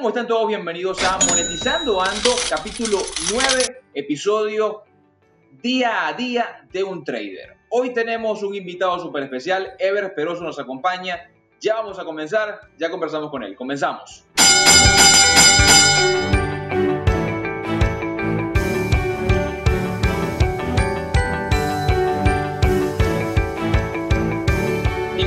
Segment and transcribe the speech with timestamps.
[0.00, 0.48] ¿Cómo están todos?
[0.48, 3.00] Bienvenidos a Monetizando Ando, capítulo
[3.34, 4.84] 9, episodio
[5.60, 7.58] Día a Día de un Trader.
[7.68, 11.30] Hoy tenemos un invitado súper especial, Ever Peroso nos acompaña.
[11.60, 13.54] Ya vamos a comenzar, ya conversamos con él.
[13.54, 14.24] Comenzamos.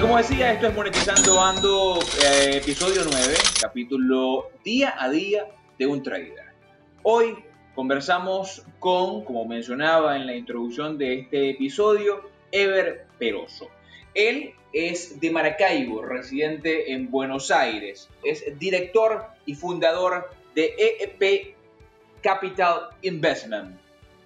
[0.04, 5.48] Como decía, esto es Monetizando Ando, eh, episodio 9, capítulo día a día
[5.80, 6.44] de un trader.
[7.04, 7.38] Hoy
[7.74, 13.70] conversamos con, como mencionaba en la introducción de este episodio, Ever Peroso.
[14.14, 18.10] Él es de Maracaibo, residente en Buenos Aires.
[18.26, 21.56] Es director y fundador de EEP
[22.22, 23.80] Capital Investment.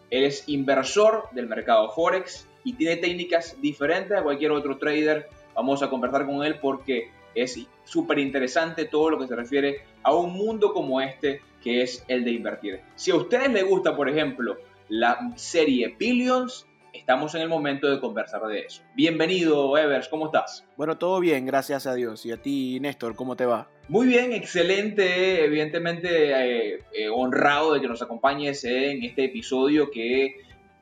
[0.09, 5.81] Él es inversor del mercado Forex y tiene técnicas diferentes a cualquier otro trader Vamos
[5.81, 10.31] a conversar con él porque es súper interesante todo lo que se refiere a un
[10.31, 12.81] mundo como este que es el de invertir.
[12.93, 17.99] Si a ustedes les gusta, por ejemplo, la serie Billions, estamos en el momento de
[17.99, 18.83] conversar de eso.
[18.93, 20.63] Bienvenido, Evers, ¿cómo estás?
[20.77, 22.23] Bueno, todo bien, gracias a Dios.
[22.27, 23.67] Y a ti, Néstor, ¿cómo te va?
[23.87, 30.35] Muy bien, excelente, evidentemente eh, eh, honrado de que nos acompañes en este episodio que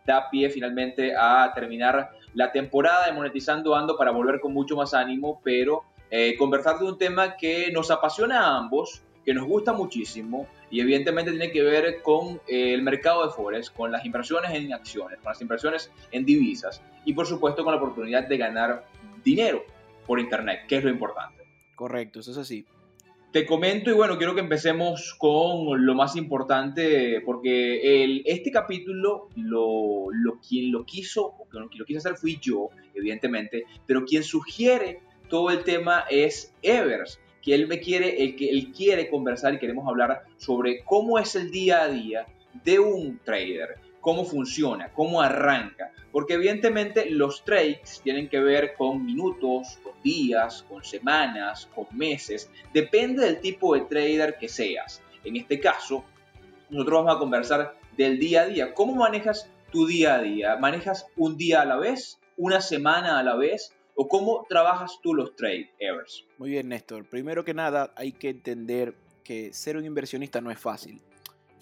[0.06, 4.94] da pie finalmente a terminar la temporada de Monetizando Ando para volver con mucho más
[4.94, 9.74] ánimo, pero eh, conversar de un tema que nos apasiona a ambos, que nos gusta
[9.74, 14.52] muchísimo y evidentemente tiene que ver con eh, el mercado de Forex, con las inversiones
[14.54, 18.86] en acciones, con las inversiones en divisas y por supuesto con la oportunidad de ganar
[19.24, 19.64] dinero
[20.06, 21.44] por Internet, que es lo importante.
[21.74, 22.66] Correcto, eso es así.
[23.36, 29.28] Te comento y bueno, quiero que empecemos con lo más importante, porque el, este capítulo
[29.36, 34.24] lo, lo, quien lo quiso, o quien lo quiso hacer fui yo, evidentemente, pero quien
[34.24, 39.54] sugiere todo el tema es Evers, que él me quiere, el que él quiere conversar
[39.54, 42.26] y queremos hablar sobre cómo es el día a día
[42.64, 49.04] de un trader, cómo funciona, cómo arranca, porque evidentemente los trades tienen que ver con
[49.06, 52.50] minutos, días, con semanas, con meses.
[52.72, 55.02] Depende del tipo de trader que seas.
[55.24, 56.06] En este caso,
[56.70, 58.74] nosotros vamos a conversar del día a día.
[58.74, 60.56] ¿Cómo manejas tu día a día?
[60.58, 62.20] ¿Manejas un día a la vez?
[62.38, 63.74] ¿Una semana a la vez?
[63.96, 66.24] ¿O cómo trabajas tú los trade errors?
[66.38, 67.06] Muy bien, Néstor.
[67.06, 71.02] Primero que nada, hay que entender que ser un inversionista no es fácil.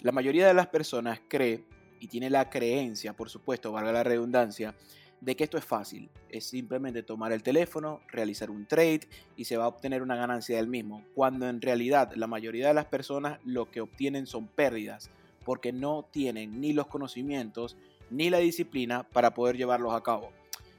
[0.02, 1.64] La mayoría de las personas cree
[2.02, 4.76] y tiene la creencia, por supuesto, valga la redundancia,
[5.24, 6.10] de que esto es fácil.
[6.30, 9.08] Es simplemente tomar el teléfono, realizar un trade
[9.38, 11.06] y se va a obtener una ganancia del mismo.
[11.16, 15.10] Cuando en realidad la mayoría de las personas lo que obtienen son pérdidas
[15.46, 17.78] porque no tienen ni los conocimientos
[18.10, 20.32] ni la disciplina para poder llevarlos a cabo.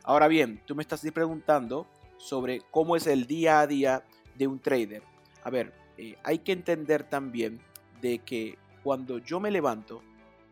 [0.03, 1.87] Ahora bien, tú me estás preguntando
[2.19, 4.05] sobre cómo es el día a día
[4.37, 5.03] de un trader.
[5.43, 7.61] A ver, eh, hay que entender también
[8.03, 10.03] de que cuando yo me levanto,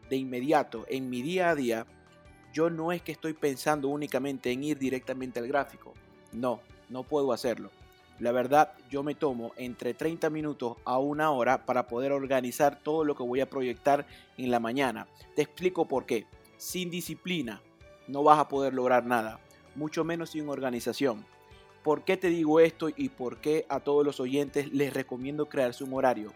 [0.09, 1.87] de inmediato en mi día a día,
[2.53, 5.95] yo no es que estoy pensando únicamente en ir directamente al gráfico.
[6.33, 7.71] No, no puedo hacerlo.
[8.19, 13.05] La verdad, yo me tomo entre 30 minutos a una hora para poder organizar todo
[13.05, 14.07] lo que voy a proyectar
[14.39, 15.09] en la mañana.
[15.35, 16.27] Te explico por qué.
[16.57, 17.61] Sin disciplina
[18.07, 19.41] no vas a poder lograr nada,
[19.75, 21.25] mucho menos sin organización.
[21.83, 25.83] ¿Por qué te digo esto y por qué a todos los oyentes les recomiendo crearse
[25.83, 26.33] un horario?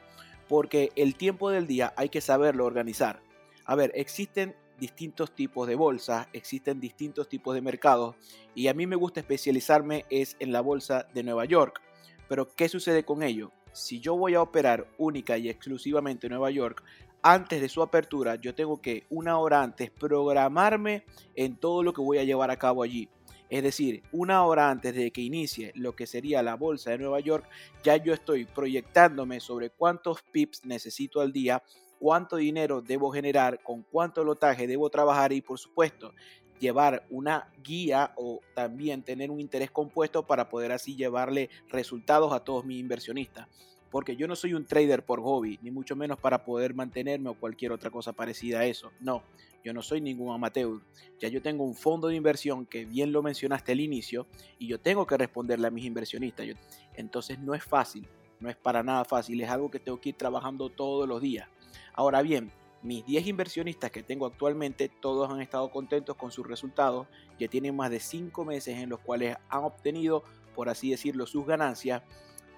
[0.49, 3.21] Porque el tiempo del día hay que saberlo organizar.
[3.65, 8.17] A ver, existen distintos tipos de bolsas, existen distintos tipos de mercados
[8.55, 11.81] y a mí me gusta especializarme es en la bolsa de Nueva York.
[12.29, 13.53] Pero ¿qué sucede con ello?
[13.73, 16.83] Si yo voy a operar única y exclusivamente en Nueva York,
[17.23, 21.05] antes de su apertura yo tengo que una hora antes programarme
[21.35, 23.09] en todo lo que voy a llevar a cabo allí.
[23.49, 27.21] Es decir, una hora antes de que inicie lo que sería la bolsa de Nueva
[27.21, 27.49] York,
[27.85, 31.63] ya yo estoy proyectándome sobre cuántos pips necesito al día
[31.99, 36.13] cuánto dinero debo generar, con cuánto lotaje debo trabajar y por supuesto
[36.59, 42.41] llevar una guía o también tener un interés compuesto para poder así llevarle resultados a
[42.41, 43.49] todos mis inversionistas.
[43.91, 47.35] Porque yo no soy un trader por hobby, ni mucho menos para poder mantenerme o
[47.35, 48.91] cualquier otra cosa parecida a eso.
[49.01, 49.23] No,
[49.65, 50.81] yo no soy ningún amateur.
[51.19, 54.27] Ya yo tengo un fondo de inversión que bien lo mencionaste al inicio
[54.59, 56.47] y yo tengo que responderle a mis inversionistas.
[56.95, 58.07] Entonces no es fácil,
[58.41, 61.49] no es para nada fácil, es algo que tengo que ir trabajando todos los días.
[61.97, 62.53] Ahora bien,
[62.83, 67.09] mis 10 inversionistas que tengo actualmente, todos han estado contentos con sus resultados,
[67.39, 70.23] ya tienen más de 5 meses en los cuales han obtenido,
[70.55, 72.03] por así decirlo, sus ganancias,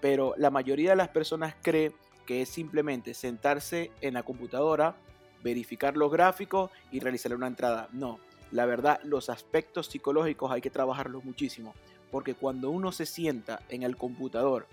[0.01, 1.93] pero la mayoría de las personas cree
[2.27, 4.97] que es simplemente sentarse en la computadora,
[5.43, 7.89] verificar los gráficos y realizar una entrada.
[7.93, 8.19] No,
[8.51, 11.75] la verdad, los aspectos psicológicos hay que trabajarlos muchísimo,
[12.11, 14.67] porque cuando uno se sienta en el computador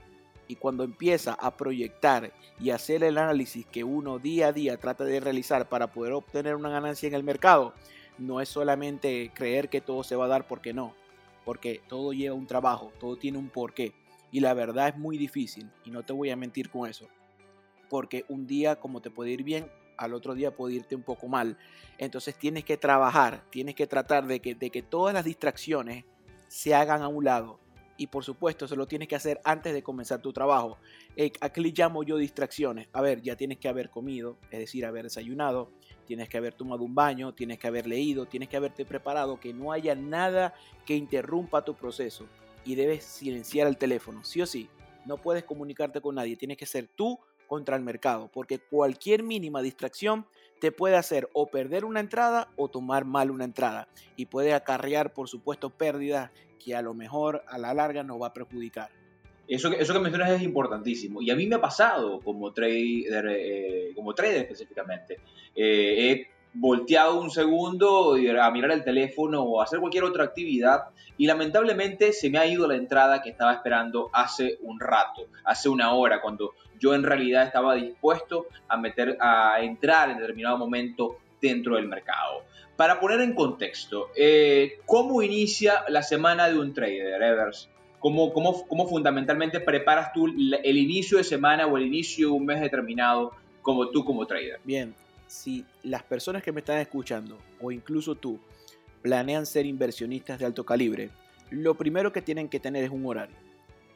[0.47, 5.03] Y cuando empieza a proyectar y hacer el análisis que uno día a día trata
[5.03, 7.73] de realizar para poder obtener una ganancia en el mercado,
[8.17, 10.93] no es solamente creer que todo se va a dar porque no,
[11.43, 13.93] porque todo lleva un trabajo, todo tiene un porqué.
[14.31, 17.07] Y la verdad es muy difícil, y no te voy a mentir con eso,
[17.89, 21.27] porque un día como te puede ir bien, al otro día puede irte un poco
[21.27, 21.57] mal.
[21.97, 26.03] Entonces tienes que trabajar, tienes que tratar de que, de que todas las distracciones
[26.47, 27.59] se hagan a un lado
[27.97, 30.77] y por supuesto se lo tienes que hacer antes de comenzar tu trabajo.
[31.15, 32.87] Eh, aquí le llamo yo distracciones.
[32.93, 35.71] A ver, ya tienes que haber comido, es decir, haber desayunado,
[36.05, 39.53] tienes que haber tomado un baño, tienes que haber leído, tienes que haberte preparado, que
[39.53, 40.53] no haya nada
[40.85, 42.25] que interrumpa tu proceso
[42.63, 44.69] y debes silenciar el teléfono, sí o sí.
[45.05, 49.61] No puedes comunicarte con nadie, tienes que ser tú contra el mercado, porque cualquier mínima
[49.61, 50.25] distracción
[50.59, 55.13] te puede hacer o perder una entrada o tomar mal una entrada y puede acarrear,
[55.13, 56.31] por supuesto, pérdidas
[56.63, 58.89] que a lo mejor a la larga nos va a perjudicar.
[59.47, 61.21] Eso que, eso que mencionas es importantísimo.
[61.21, 65.19] Y a mí me ha pasado como trader, eh, como trader específicamente.
[65.55, 70.85] Eh, volteado un segundo a mirar el teléfono o hacer cualquier otra actividad
[71.17, 75.69] y lamentablemente se me ha ido la entrada que estaba esperando hace un rato, hace
[75.69, 81.17] una hora, cuando yo en realidad estaba dispuesto a, meter, a entrar en determinado momento
[81.41, 82.43] dentro del mercado.
[82.75, 87.69] Para poner en contexto, eh, ¿cómo inicia la semana de un trader, Evers?
[87.99, 92.61] ¿Cómo, cómo, fundamentalmente preparas tú el inicio de semana o el inicio de un mes
[92.61, 93.31] determinado
[93.61, 94.59] como tú como trader?
[94.63, 94.93] Bien,
[95.35, 98.39] si las personas que me están escuchando o incluso tú
[99.01, 101.09] planean ser inversionistas de alto calibre,
[101.51, 103.35] lo primero que tienen que tener es un horario.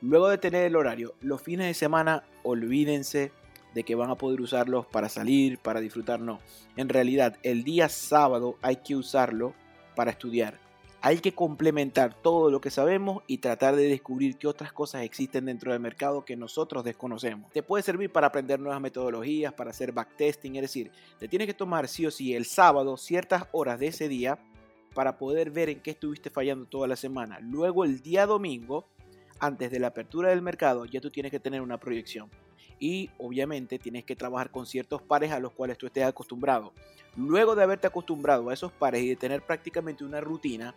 [0.01, 3.31] Luego de tener el horario, los fines de semana olvídense
[3.73, 6.39] de que van a poder usarlos para salir, para disfrutar, no.
[6.75, 9.53] En realidad, el día sábado hay que usarlo
[9.95, 10.68] para estudiar.
[11.01, 15.45] Hay que complementar todo lo que sabemos y tratar de descubrir qué otras cosas existen
[15.45, 17.49] dentro del mercado que nosotros desconocemos.
[17.53, 21.53] Te puede servir para aprender nuevas metodologías, para hacer backtesting, es decir, te tienes que
[21.53, 24.39] tomar sí o sí el sábado ciertas horas de ese día
[24.93, 27.39] para poder ver en qué estuviste fallando toda la semana.
[27.39, 28.85] Luego el día domingo,
[29.39, 32.29] antes de la apertura del mercado, ya tú tienes que tener una proyección.
[32.77, 36.73] Y obviamente tienes que trabajar con ciertos pares a los cuales tú estés acostumbrado.
[37.15, 40.75] Luego de haberte acostumbrado a esos pares y de tener prácticamente una rutina,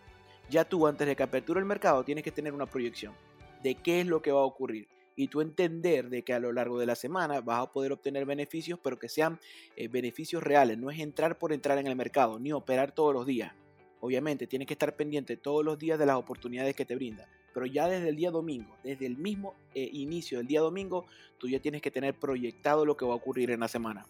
[0.51, 3.15] ya tú antes de que aperture el mercado tienes que tener una proyección
[3.63, 6.53] de qué es lo que va a ocurrir y tú entender de que a lo
[6.53, 9.39] largo de la semana vas a poder obtener beneficios, pero que sean
[9.77, 10.79] eh, beneficios reales.
[10.79, 13.53] No es entrar por entrar en el mercado, ni operar todos los días.
[14.01, 17.29] Obviamente tienes que estar pendiente todos los días de las oportunidades que te brinda.
[17.55, 21.05] Pero ya desde el día domingo, desde el mismo eh, inicio del día domingo,
[21.39, 24.07] tú ya tienes que tener proyectado lo que va a ocurrir en la semana.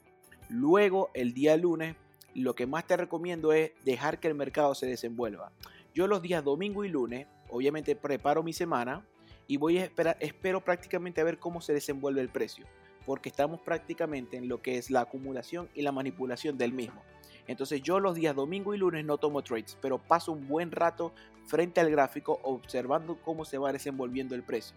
[0.48, 1.96] Luego, el día lunes,
[2.34, 5.52] lo que más te recomiendo es dejar que el mercado se desenvuelva.
[5.94, 9.06] Yo los días domingo y lunes, obviamente preparo mi semana
[9.46, 12.66] y voy a esperar, espero prácticamente a ver cómo se desenvuelve el precio,
[13.04, 17.02] porque estamos prácticamente en lo que es la acumulación y la manipulación del mismo.
[17.46, 21.12] Entonces yo los días domingo y lunes no tomo trades, pero paso un buen rato
[21.46, 24.76] frente al gráfico observando cómo se va desenvolviendo el precio.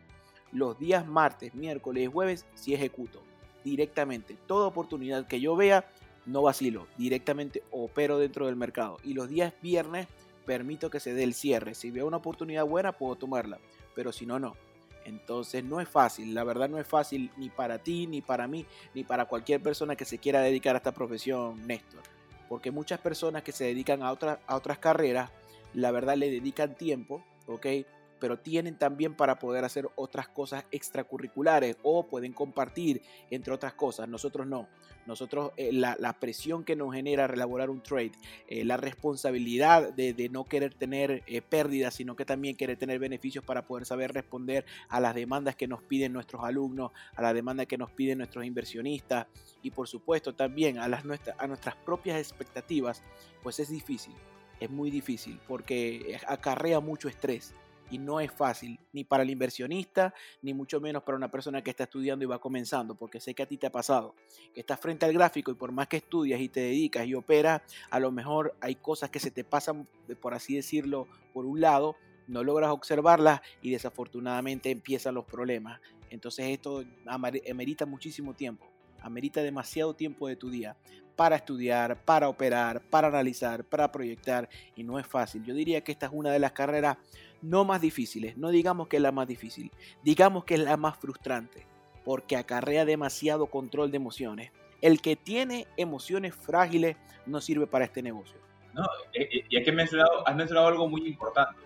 [0.51, 3.21] Los días martes, miércoles y jueves sí ejecuto
[3.63, 4.35] directamente.
[4.47, 5.85] Toda oportunidad que yo vea,
[6.25, 8.97] no vacilo, directamente opero dentro del mercado.
[9.03, 10.07] Y los días viernes
[10.45, 11.75] permito que se dé el cierre.
[11.75, 13.59] Si veo una oportunidad buena, puedo tomarla,
[13.93, 14.55] pero si no, no.
[15.05, 18.65] Entonces no es fácil, la verdad no es fácil ni para ti, ni para mí,
[18.95, 22.01] ni para cualquier persona que se quiera dedicar a esta profesión, Néstor
[22.47, 25.29] porque muchas personas que se dedican a, a otras carreras,
[25.73, 27.65] la verdad le dedican tiempo, ¿ok?
[28.25, 34.09] Pero tienen también para poder hacer otras cosas extracurriculares o pueden compartir entre otras cosas.
[34.09, 34.67] Nosotros no.
[35.05, 38.13] Nosotros, eh, la, presión que nos genera elaborar un trade,
[38.47, 43.45] eh, la responsabilidad de, no querer tener eh, pérdidas, sino que también querer tener beneficios
[43.45, 47.67] para poder saber responder a las demandas que nos piden nuestros alumnos, a la demanda
[47.67, 49.27] que nos piden nuestros inversionistas
[49.61, 51.03] y por supuesto también a, las,
[51.37, 53.03] a nuestras propias expectativas,
[53.43, 54.15] pues es difícil,
[54.59, 57.53] es muy difícil porque acarrea mucho estrés
[57.91, 61.69] y no es fácil ni para el inversionista, ni mucho menos para una persona que
[61.69, 64.15] está estudiando y va comenzando, porque sé que a ti te ha pasado,
[64.53, 67.61] que estás frente al gráfico y por más que estudias y te dedicas y operas,
[67.89, 69.87] a lo mejor hay cosas que se te pasan,
[70.21, 71.95] por así decirlo, por un lado,
[72.27, 75.79] no logras observarlas y desafortunadamente empiezan los problemas.
[76.09, 78.65] Entonces esto amerita muchísimo tiempo,
[79.01, 80.75] amerita demasiado tiempo de tu día
[81.15, 85.43] para estudiar, para operar, para analizar, para proyectar y no es fácil.
[85.43, 86.97] Yo diría que esta es una de las carreras
[87.41, 89.71] no más difíciles, no digamos que es la más difícil,
[90.03, 91.65] digamos que es la más frustrante,
[92.03, 94.51] porque acarrea demasiado control de emociones.
[94.81, 98.45] El que tiene emociones frágiles no sirve para este negocio.
[99.13, 101.61] Eh, eh, y es que has mencionado, has mencionado algo muy importante.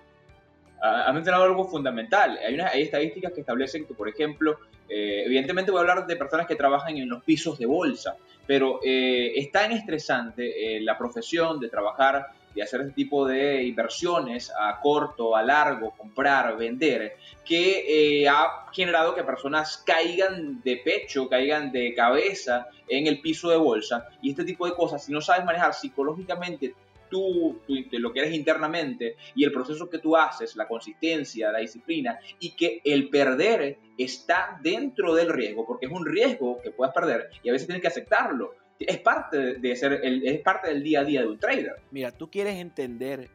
[0.82, 2.40] ha mencionado algo fundamental.
[2.72, 6.56] Hay, estadísticas que establecen que, por ejemplo, eh, evidentemente voy a hablar de personas que
[6.56, 8.16] trabajan en los pisos de bolsa,
[8.48, 14.80] pero es tan estresante la profesión de trabajar, de hacer este tipo de inversiones a
[14.80, 17.16] corto, a largo, comprar, vender,
[17.46, 23.58] que ha generado que personas caigan de pecho, caigan de cabeza en el piso de
[23.58, 24.08] bolsa.
[24.22, 26.74] Y este tipo de cosas, si no sabes manejar psicológicamente
[27.10, 32.20] tú, lo que eres internamente y el proceso que tú haces, la consistencia, la disciplina
[32.40, 37.32] y que el perder está dentro del riesgo, porque es un riesgo que puedas perder
[37.42, 38.54] y a veces tienes que aceptarlo.
[38.80, 41.76] Es parte de ser es parte del día a día de un trader.
[41.92, 43.30] Mira, tú quieres entender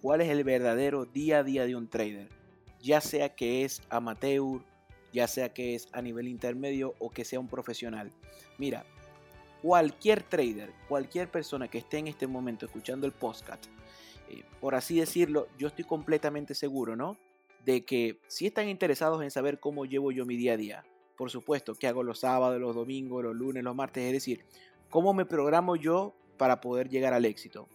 [0.00, 2.28] cuál es el verdadero día a día de un trader,
[2.80, 4.62] ya sea que es amateur,
[5.12, 8.10] ya sea que es a nivel intermedio o que sea un profesional.
[8.56, 8.84] Mira,
[9.62, 13.66] cualquier trader, cualquier persona que esté en este momento escuchando el podcast,
[14.30, 17.18] eh, por así decirlo, yo estoy completamente seguro, ¿no?
[17.64, 20.84] De que si están interesados en saber cómo llevo yo mi día a día,
[21.16, 24.44] por supuesto, qué hago los sábados, los domingos, los lunes, los martes, es decir,
[24.90, 27.68] cómo me programo yo para poder llegar al éxito.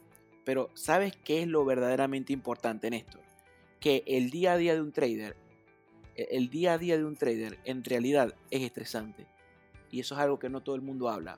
[0.43, 3.19] Pero ¿sabes qué es lo verdaderamente importante en esto?
[3.79, 5.35] Que el día a día de un trader,
[6.15, 9.25] e, el día a día de un trader en realidad es estresante.
[9.91, 11.37] Y eso es algo que no todo el mundo habla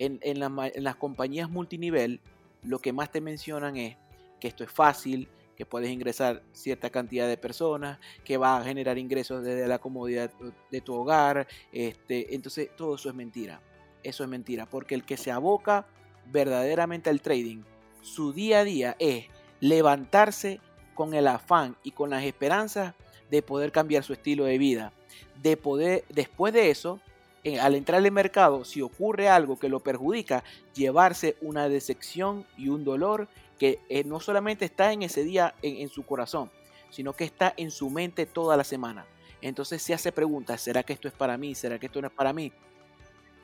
[0.00, 2.20] en, las compañías multinivel,
[2.62, 3.96] lo que más te mencionan es
[4.40, 8.96] que esto es fácil, que puedes ingresar cierta cantidad de personas, que va a generar
[8.96, 10.32] ingresos desde la comodidad
[10.70, 11.46] de tu hogar.
[11.70, 13.60] Este, entonces, todo eso es mentira.
[14.02, 15.86] Eso es mentira, porque el que se aboca
[16.26, 17.62] verdaderamente al trading,
[18.02, 19.26] su día a día es
[19.60, 20.60] levantarse
[20.94, 22.94] con el afán y con las esperanzas
[23.30, 24.92] de poder cambiar su estilo de vida,
[25.42, 27.00] de poder, después de eso,
[27.42, 32.68] eh, al entrar al mercado, si ocurre algo que lo perjudica, llevarse una decepción y
[32.68, 33.28] un dolor
[33.58, 36.50] que eh, no solamente está en ese día en, su corazón,
[36.90, 39.06] sino que está en su mente toda la semana.
[39.40, 41.54] Entonces se hace preguntas, ¿será que esto es para mí?
[41.54, 42.52] ¿Será que esto no es para mí?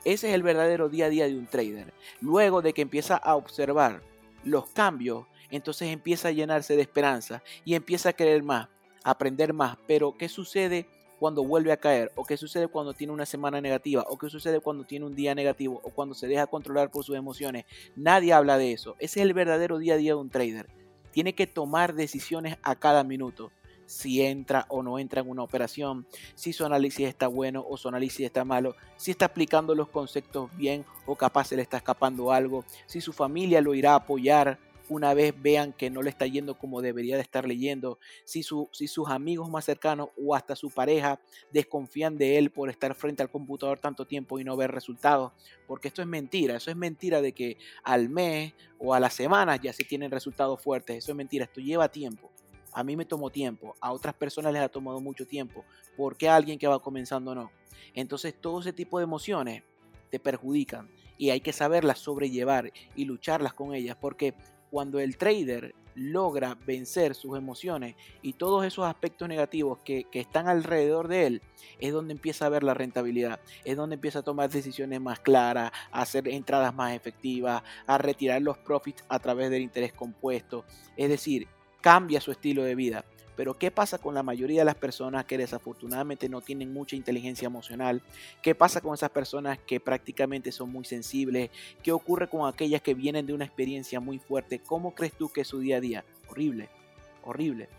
[0.07, 1.93] Ese es el verdadero día a día de un trader.
[2.21, 4.01] Luego de que empieza a observar
[4.45, 8.69] los cambios, entonces empieza a llenarse de esperanza y empieza a querer más,
[9.03, 9.77] aprender más.
[9.85, 10.87] Pero ¿qué sucede
[11.19, 14.61] cuando vuelve a caer, o qué sucede cuando tiene una semana negativa, o qué sucede
[14.61, 17.65] cuando tiene un día negativo, o cuando se deja controlar por sus emociones.
[17.97, 18.95] Nadie habla de eso.
[18.99, 20.67] Ese es el verdadero día a día de un trader.
[21.11, 23.51] Tiene que tomar decisiones a cada minuto.
[23.87, 27.87] Si entra o no entra en una operación, si su análisis está bueno o su
[27.87, 32.31] análisis está malo, si está aplicando los conceptos bien o capaz se le está escapando
[32.31, 36.25] algo, si su familia lo irá a apoyar, una vez vean que no le está
[36.27, 40.69] yendo como debería de estar leyendo, si, si sus amigos más cercanos o hasta su
[40.69, 41.19] pareja
[41.51, 45.33] desconfían de él por estar frente al computador tanto tiempo y no ver resultados,
[45.67, 49.59] porque esto es mentira, eso es mentira de que al mes o a las semanas
[49.61, 52.31] ya se tienen resultados fuertes, eso es mentira, esto lleva tiempo.
[52.77, 55.65] A mí me tomó tiempo, a otras personas les ha tomado mucho tiempo.
[55.95, 57.49] ¿Por qué a alguien que va comenzando no?
[57.95, 59.63] Entonces todo ese tipo de emociones
[60.11, 64.35] te perjudican y hay que saberlas sobrellevar y lucharlas con ellas porque
[64.69, 71.07] cuando el trader logra vencer sus emociones y todos esos aspectos negativos que, están alrededor
[71.07, 71.41] de él,
[71.79, 75.71] es donde empieza a ver la rentabilidad, es donde empieza a tomar decisiones más claras,
[75.91, 80.63] a hacer entradas más efectivas, a retirar los profits a través del interés compuesto,
[80.95, 81.47] es decir,
[81.87, 83.05] cambia su estilo de vida.
[83.37, 87.45] Pero ¿qué pasa con la mayoría de las personas que desafortunadamente no tienen mucha inteligencia
[87.45, 88.01] emocional?
[88.41, 91.49] ¿Qué pasa con esas personas que prácticamente son muy sensibles?
[91.81, 94.59] ¿Qué ocurre con aquellas que vienen de una experiencia muy fuerte?
[94.59, 96.03] ¿Cómo crees tú que es su día a día?
[96.27, 96.67] Horrible,
[97.23, 97.69] horrible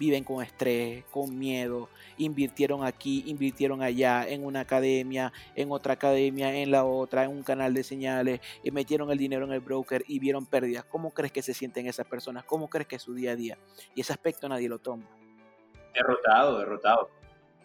[0.00, 6.56] viven con estrés, con miedo, invirtieron aquí, invirtieron allá, en una academia, en otra academia,
[6.56, 10.02] en la otra, en un canal de señales, y metieron el dinero en el broker
[10.08, 10.86] y vieron pérdidas.
[10.86, 12.44] ¿Cómo crees que se sienten esas personas?
[12.44, 13.58] ¿Cómo crees que es su día a día?
[13.94, 15.04] Y ese aspecto nadie lo toma.
[15.92, 17.10] Derrotado, derrotado.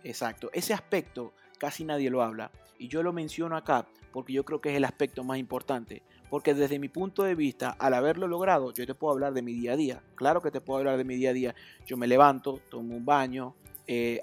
[0.04, 2.51] Exacto, ese aspecto casi nadie lo habla.
[2.77, 6.04] Y yo lo menciono acá porque yo creo que es el aspecto más importante.
[6.29, 9.53] Porque desde mi punto de vista, al haberlo logrado, yo te puedo hablar de mi
[9.53, 10.03] día a día.
[10.15, 11.55] Claro que te puedo hablar de mi día a día.
[11.86, 13.55] Yo me levanto, tomo un baño,
[13.88, 14.20] eh,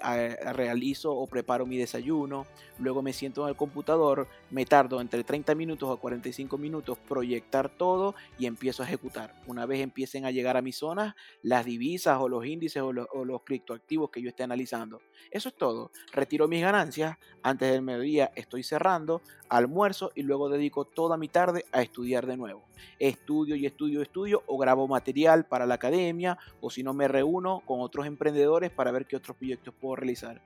[0.51, 2.45] realizo o preparo mi desayuno,
[2.79, 7.69] luego me siento en el computador, me tardo entre 30 minutos a 45 minutos proyectar
[7.69, 9.39] todo y empiezo a ejecutar.
[9.47, 13.23] Una vez empiecen a llegar a mis zonas, las divisas o los índices o, o
[13.23, 14.99] los criptoactivos que yo esté analizando.
[15.31, 15.91] Eso es todo.
[16.11, 19.21] Retiro mis ganancias, antes del mediodía estoy cerrando,
[19.53, 22.63] almuerzo y luego dedico toda mi tarde a estudiar de nuevo.
[22.97, 27.61] Estudio y estudio, estudio o grabo material para la academia o si no me reúno
[27.65, 30.41] con otros emprendedores para ver qué otros proyectos puedo realizar.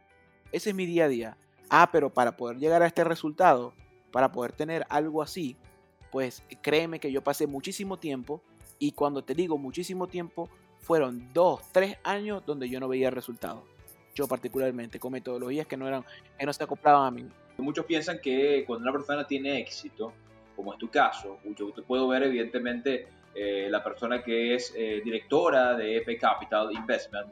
[0.52, 1.38] Ese es mi día a día.
[1.70, 3.74] Ah, pero para poder llegar a este resultado,
[4.12, 5.56] para poder tener algo así,
[6.12, 8.42] pues créeme que yo pasé muchísimo tiempo
[8.78, 10.50] y cuando te digo muchísimo tiempo,
[10.80, 13.64] fueron dos, tres años donde yo no veía resultados.
[14.18, 16.04] Yo particularmente, con metodologías que no, eran,
[16.40, 17.30] que no se acoplaban a mí.
[17.60, 20.12] Muchos piensan que cuando una persona tiene éxito,
[20.56, 25.02] como es tu caso, yo te puedo ver evidentemente eh, la persona que es eh,
[25.06, 27.32] directora de EP Capital Investment,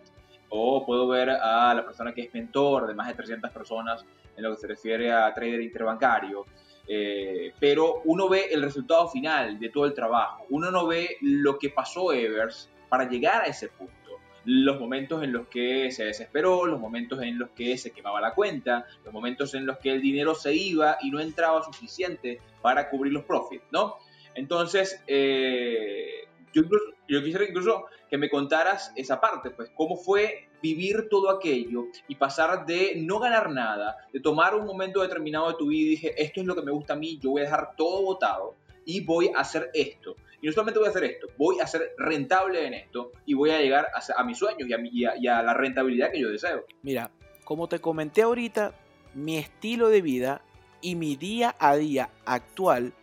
[0.50, 4.06] o puedo ver a la persona que es mentor de más de 300 personas
[4.38, 6.46] en lo que se refiere a trader interbancario.
[6.88, 10.46] Eh, pero uno ve el resultado final de todo el trabajo.
[10.52, 14.05] Uno no ve lo que pasó Evers para llegar a ese punto.
[14.46, 18.34] Los momentos en los que se desesperó, los momentos en los que se quemaba la
[18.34, 22.90] cuenta, los momentos en los que el dinero se iba y no entraba suficiente para
[22.90, 23.98] cubrir los profits, ¿no?
[24.36, 26.64] Entonces, eh, yo,
[27.08, 32.16] yo quisiera incluso que me contaras esa parte, pues, cómo fue vivir todo aquello y
[32.16, 36.24] pasar de no ganar nada, de tomar un momento determinado de tu vida y dije,
[36.24, 39.02] esto es lo que me gusta a mí, yo voy a dejar todo votado y
[39.02, 40.16] voy a hacer esto.
[40.42, 43.52] Y no solamente voy a hacer esto, voy a ser rentable en esto y voy
[43.52, 46.30] a llegar a, mis sueños y a, y, a, y a la rentabilidad que yo
[46.30, 46.66] deseo.
[46.82, 47.12] Mira,
[47.44, 48.76] como te comenté ahorita,
[49.14, 50.42] mi estilo de vida
[50.82, 52.94] y mi día a día actual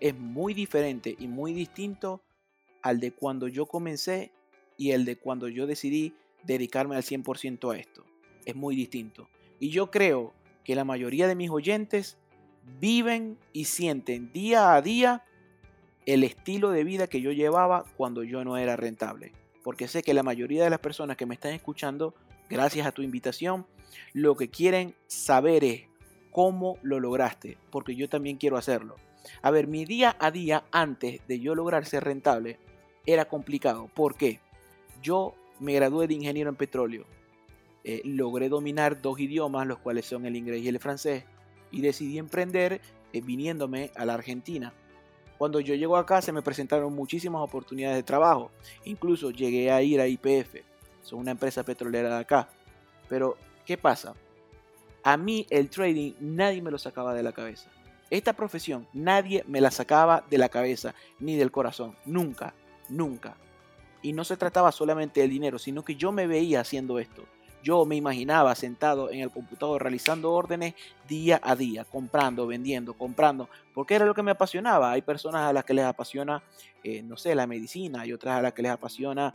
[0.00, 2.22] es muy diferente y muy distinto
[2.82, 4.32] al de cuando yo comencé
[4.76, 8.04] y el de cuando yo decidí dedicarme al 100% a esto.
[8.44, 9.28] Es muy distinto.
[9.60, 10.34] Y yo creo
[10.64, 12.18] que la mayoría de mis oyentes
[12.80, 15.24] viven y sienten día a día
[16.06, 19.32] el estilo de vida que yo llevaba cuando yo no era rentable.
[19.62, 22.14] Porque sé que la mayoría de las personas que me están escuchando,
[22.50, 23.66] gracias a tu invitación,
[24.12, 25.82] lo que quieren saber es
[26.30, 28.96] cómo lo lograste, porque yo también quiero hacerlo.
[29.42, 32.58] A ver, mi día a día antes de yo lograr ser rentable
[33.06, 33.88] era complicado.
[33.94, 34.40] ¿Por qué?
[35.00, 37.04] Yo me gradué de ingeniero en petróleo.
[37.84, 41.24] Eh, logré dominar dos idiomas, los cuales son el inglés y el francés,
[41.70, 42.80] y decidí emprender
[43.12, 44.72] eh, viniéndome a la Argentina.
[45.38, 48.50] Cuando yo llego acá se me presentaron muchísimas oportunidades de trabajo.
[48.84, 50.56] Incluso llegué a ir a IPF,
[51.02, 52.48] son una empresa petrolera de acá.
[53.08, 53.36] Pero,
[53.66, 54.14] ¿qué pasa?
[55.02, 57.68] A mí el trading nadie me lo sacaba de la cabeza.
[58.10, 61.96] Esta profesión nadie me la sacaba de la cabeza ni del corazón.
[62.04, 62.54] Nunca,
[62.88, 63.36] nunca.
[64.02, 67.24] Y no se trataba solamente del dinero, sino que yo me veía haciendo esto.
[67.62, 70.74] Yo me imaginaba sentado en el computador realizando órdenes
[71.08, 74.90] día a día, comprando, vendiendo, comprando, porque era lo que me apasionaba.
[74.90, 76.42] Hay personas a las que les apasiona,
[76.82, 79.32] eh, no sé, la medicina, hay otras a las que les apasiona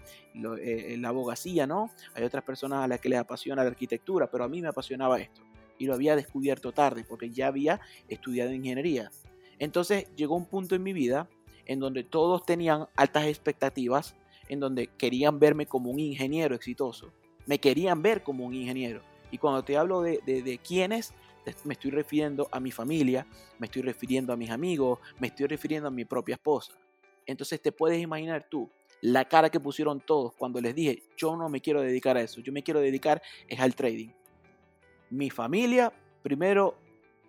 [0.62, 1.90] eh, la abogacía, ¿no?
[2.16, 5.20] Hay otras personas a las que les apasiona la arquitectura, pero a mí me apasionaba
[5.20, 5.42] esto
[5.80, 9.12] y lo había descubierto tarde porque ya había estudiado ingeniería.
[9.60, 11.28] Entonces llegó un punto en mi vida
[11.66, 14.16] en donde todos tenían altas expectativas,
[14.48, 17.12] en donde querían verme como un ingeniero exitoso,
[17.48, 19.02] me querían ver como un ingeniero.
[19.32, 21.14] Y cuando te hablo de, quiénes,
[21.64, 23.26] me estoy refiriendo a mi familia,
[23.58, 26.74] me estoy refiriendo a mis amigos, me estoy refiriendo a mi propia esposa.
[27.26, 28.70] Entonces te puedes imaginar tú
[29.02, 32.42] la cara que pusieron todos cuando les dije, yo no me quiero dedicar a eso,
[32.42, 34.10] yo me quiero dedicar es al trading
[35.10, 36.76] mi familia, primero,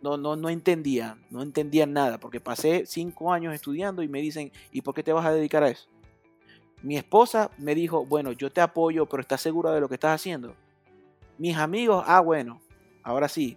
[0.02, 4.52] no, no, no entendían, no entendían nada, porque pasé cinco años estudiando y me dicen,
[4.72, 5.88] ¿y por qué te vas a dedicar a eso?
[6.83, 10.14] Mi esposa me dijo, bueno, yo te apoyo, pero ¿estás segura de lo que estás
[10.14, 10.55] haciendo?
[11.37, 12.61] Mis amigos, ah, bueno,
[13.03, 13.57] ahora sí,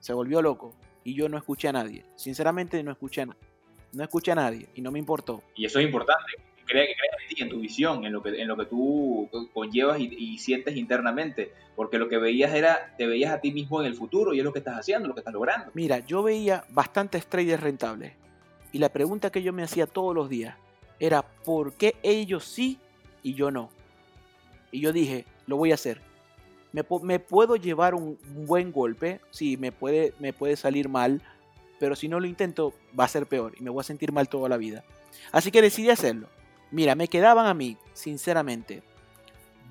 [0.00, 2.04] se volvió loco y yo no escuché a nadie.
[2.14, 3.26] Sinceramente no escuché a,
[3.92, 5.42] no escuché a nadie y no me importó.
[5.54, 6.32] Y eso es importante,
[6.66, 9.98] crea, que en ti, en tu visión, en lo que, en lo que tú conllevas
[9.98, 13.94] y, sientes internamente, porque lo que veías era, te veías a ti mismo en el
[13.94, 15.70] futuro y es lo que estás haciendo, lo que estás logrando.
[15.72, 18.12] Mira, yo veía bastantes traders rentables
[18.72, 20.56] y la pregunta que yo me hacía todos los días
[21.00, 22.78] era, ¿por qué ellos sí
[23.22, 23.70] y yo no?
[24.70, 26.00] Y yo dije, lo voy a hacer.
[26.72, 31.22] Me, puedo llevar un, buen golpe, sí, me puede, me puede salir mal,
[31.80, 34.28] pero si no lo intento va a ser peor y me voy a sentir mal
[34.28, 34.84] toda la vida.
[35.32, 36.28] Así que decidí hacerlo.
[36.70, 38.82] Mira, me quedaban a mí, sinceramente,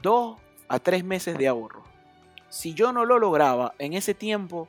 [0.01, 0.37] dos
[0.67, 1.83] a tres meses de ahorro.
[2.49, 4.67] Si yo no lo lograba en ese tiempo,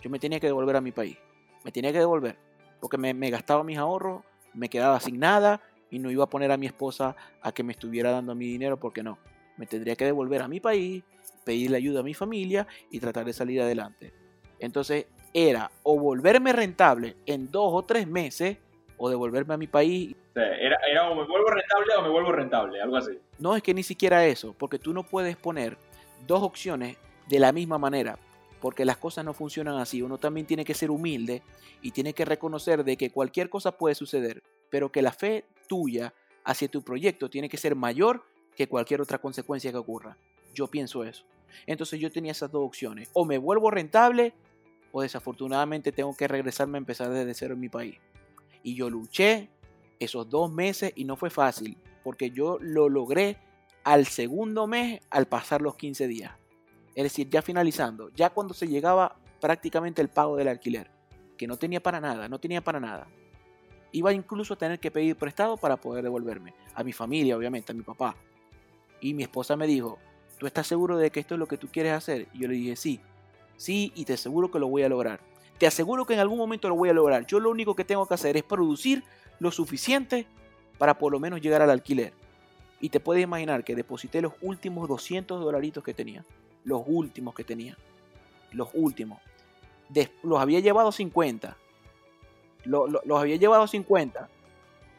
[0.00, 1.16] yo me tenía que devolver a mi país.
[1.64, 2.36] Me tenía que devolver.
[2.80, 4.22] Porque me, gastaba mis ahorros,
[4.54, 7.72] me quedaba sin nada y no iba a poner a mi esposa a que me
[7.72, 9.18] estuviera dando mi dinero porque no.
[9.56, 11.02] Me tendría que devolver a mi país,
[11.44, 14.12] pedirle ayuda a mi familia y tratar de salir adelante.
[14.58, 18.58] Entonces era o volverme rentable en dos o tres meses
[18.96, 20.14] o devolverme a mi país.
[20.34, 23.12] era, era o me vuelvo rentable o me vuelvo rentable, algo así.
[23.38, 25.76] No es que ni siquiera eso, porque tú no puedes poner
[26.26, 26.96] dos opciones
[27.28, 28.18] de la misma manera,
[28.60, 30.02] porque las cosas no funcionan así.
[30.02, 31.42] Uno también tiene que ser humilde
[31.82, 36.12] y tiene que reconocer de que cualquier cosa puede suceder, pero que la fe tuya
[36.44, 38.24] hacia tu proyecto tiene que ser mayor
[38.56, 40.16] que cualquier otra consecuencia que ocurra.
[40.54, 41.24] Yo pienso eso.
[41.66, 43.10] Entonces yo tenía esas dos opciones.
[43.12, 44.34] O me vuelvo rentable
[44.90, 47.96] o desafortunadamente tengo que regresarme a empezar desde cero en mi país.
[48.62, 49.48] Y yo luché
[49.98, 53.36] esos dos meses y no fue fácil, porque yo lo logré
[53.84, 56.32] al segundo mes al pasar los 15 días.
[56.94, 60.90] Es decir, ya finalizando, ya cuando se llegaba prácticamente el pago del alquiler,
[61.36, 63.06] que no tenía para nada, no tenía para nada.
[63.92, 66.54] Iba incluso a tener que pedir prestado para poder devolverme.
[66.74, 68.14] A mi familia, obviamente, a mi papá.
[69.00, 69.98] Y mi esposa me dijo,
[70.38, 72.28] ¿tú estás seguro de que esto es lo que tú quieres hacer?
[72.34, 73.00] Y yo le dije, sí,
[73.56, 75.20] sí, y te aseguro que lo voy a lograr.
[75.58, 77.26] Te aseguro que en algún momento lo voy a lograr.
[77.26, 79.02] Yo lo único que tengo que hacer es producir
[79.40, 80.26] lo suficiente
[80.78, 82.12] para por lo menos llegar al alquiler.
[82.80, 86.24] Y te puedes imaginar que deposité los últimos 200 dolaritos que tenía.
[86.64, 87.76] Los últimos que tenía.
[88.52, 89.18] Los últimos.
[90.22, 91.56] los había llevado 50.
[92.64, 94.28] Los había llevado 50.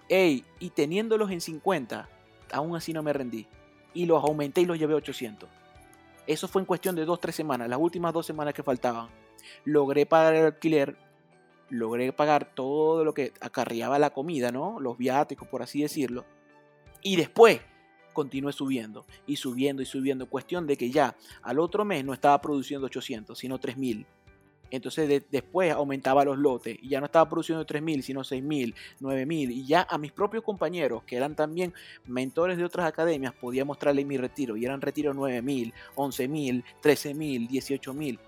[0.10, 2.10] Ey, y teniéndolos en 50,
[2.52, 3.48] aún así no me rendí.
[3.94, 5.50] Y los aumenté y los llevé a 800.
[6.26, 7.70] Eso fue en cuestión de 2-3 semanas.
[7.70, 9.10] Las últimas dos semanas que faltaban.
[9.66, 10.96] Logré pagar el alquiler.
[11.70, 14.80] Logré pagar todo lo que acarreaba la comida, ¿no?
[14.80, 16.26] Los viáticos, por así decirlo.
[17.02, 17.62] Y después
[18.14, 20.28] continué subiendo y subiendo y subiendo.
[20.28, 24.06] Cuestión de que ya al otro mes no estaba produciendo 800, sino 3000.
[24.72, 29.52] Entonces después aumentaba los lotes y ya no estaba produciendo 3.000, sino 6.000, 9.000.
[29.52, 31.74] Y ya a mis propios compañeros, que eran también
[32.06, 34.56] mentores de otras academias, podía mostrarle mi retiro.
[34.58, 38.20] Y eran retiros 9.000, 11.000, 13.000, 18.000.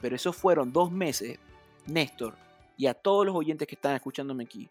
[0.00, 1.38] Pero esos fueron dos meses,
[1.86, 2.34] Néstor,
[2.76, 4.68] y a todos los oyentes que están escuchándome aquí.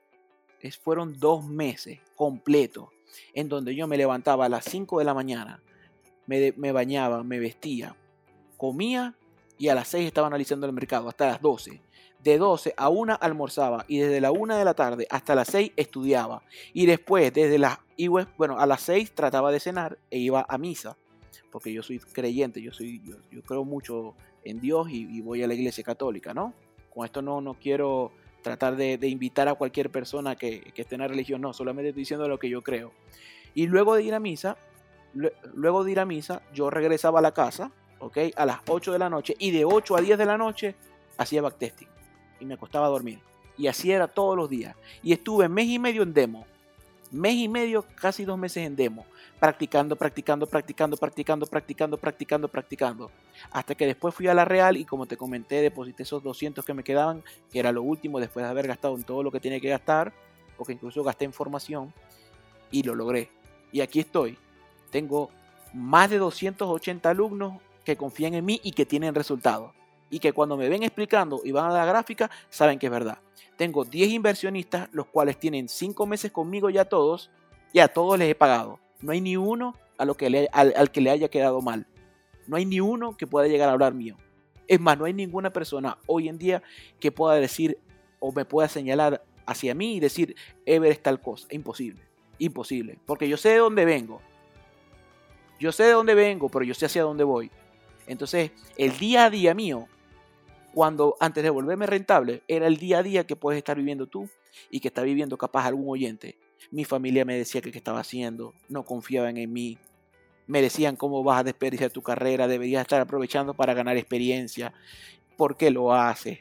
[0.81, 2.89] Fueron dos meses completos
[3.33, 5.61] en donde yo me levantaba a las 5 de la mañana,
[6.25, 7.95] me bañaba, me vestía,
[8.57, 9.15] comía
[9.57, 11.81] y a las 6 estaba analizando el mercado, hasta las 12.
[12.23, 15.71] De 12 a 1 almorzaba y desde la 1 de la tarde hasta las 6
[15.75, 16.41] estudiaba.
[16.73, 17.79] Y después, desde las,
[18.37, 20.97] bueno, a las 6 trataba de cenar e iba a misa.
[21.51, 25.53] Porque yo soy creyente, yo, soy, yo, creo mucho en Dios y, voy a la
[25.53, 26.53] iglesia católica, ¿no?
[26.93, 31.01] Con esto no, no quiero tratar de, invitar a cualquier persona que, que, esté en
[31.01, 32.91] la religión, no, solamente estoy diciendo lo que yo creo.
[33.55, 34.57] Y luego de ir a misa,
[35.53, 38.17] luego de ir a misa, yo regresaba a la casa, ¿ok?
[38.35, 40.75] A las 8 de la noche y de 8 a 10 de la noche
[41.17, 41.87] hacía backtesting
[42.39, 43.19] y me acostaba a dormir.
[43.57, 44.75] Y así era todos los días.
[45.01, 46.45] Y estuve mes y medio en demo.
[47.11, 49.05] Mes y medio, casi dos meses en demo.
[49.39, 53.11] Practicando, practicando, practicando, practicando, practicando, practicando, practicando.
[53.51, 56.73] Hasta que después fui a la Real y como te comenté, deposité esos 200 que
[56.73, 59.59] me quedaban, que era lo último después de haber gastado en todo lo que tenía
[59.59, 60.13] que gastar,
[60.57, 61.93] porque incluso gasté en formación
[62.71, 63.31] y lo logré.
[63.71, 64.37] Y aquí estoy.
[64.91, 65.29] Tengo
[65.73, 69.71] más de 280 alumnos que confían en mí y que tienen resultados.
[70.09, 73.19] Y que cuando me ven explicando y van a la gráfica, saben que es verdad.
[73.55, 77.31] Tengo 10 inversionistas, los cuales tienen 5 meses conmigo ya todos,
[77.71, 78.81] y a todos les he pagado.
[78.99, 81.87] No hay ni uno a lo que al, que le haya quedado mal.
[82.45, 84.17] No hay ni uno que pueda llegar a hablar mío.
[84.67, 86.61] Es más, no hay ninguna persona hoy en día
[86.99, 87.79] que pueda decir
[88.19, 91.47] o me pueda señalar hacia mí y decir, Ever es tal cosa.
[91.51, 92.01] Imposible.
[92.37, 92.99] Imposible.
[93.05, 94.21] Porque yo sé de dónde vengo.
[95.57, 97.49] Yo sé de dónde vengo, pero yo sé hacia dónde voy.
[98.07, 99.87] Entonces, el día a día mío,
[100.73, 104.29] cuando antes de volverme rentable, era el día a día que puedes estar viviendo tú
[104.69, 106.37] y que está viviendo capaz algún oyente.
[106.71, 109.77] Mi familia me decía que qué estaba haciendo, no confiaban en mí,
[110.47, 114.73] me decían cómo vas a desperdiciar tu carrera, deberías estar aprovechando para ganar experiencia,
[115.35, 116.39] ¿por qué lo haces?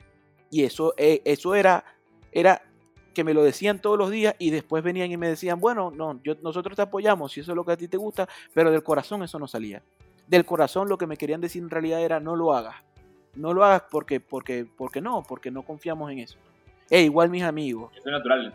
[0.51, 1.85] Y eso, eh, eso era,
[2.31, 2.63] era
[3.13, 6.21] que me lo decían todos los días y después venían y me decían, bueno, no,
[6.43, 9.23] nosotros te apoyamos si eso es lo que a ti te gusta, pero del corazón
[9.23, 9.83] eso no salía
[10.27, 12.77] del corazón lo que me querían decir en realidad era no lo hagas.
[13.35, 16.39] No lo hagas porque, porque, porque no, porque no confiamos en eso.
[16.91, 17.93] E igual mis amigos.
[17.93, 18.55] Eso es natural,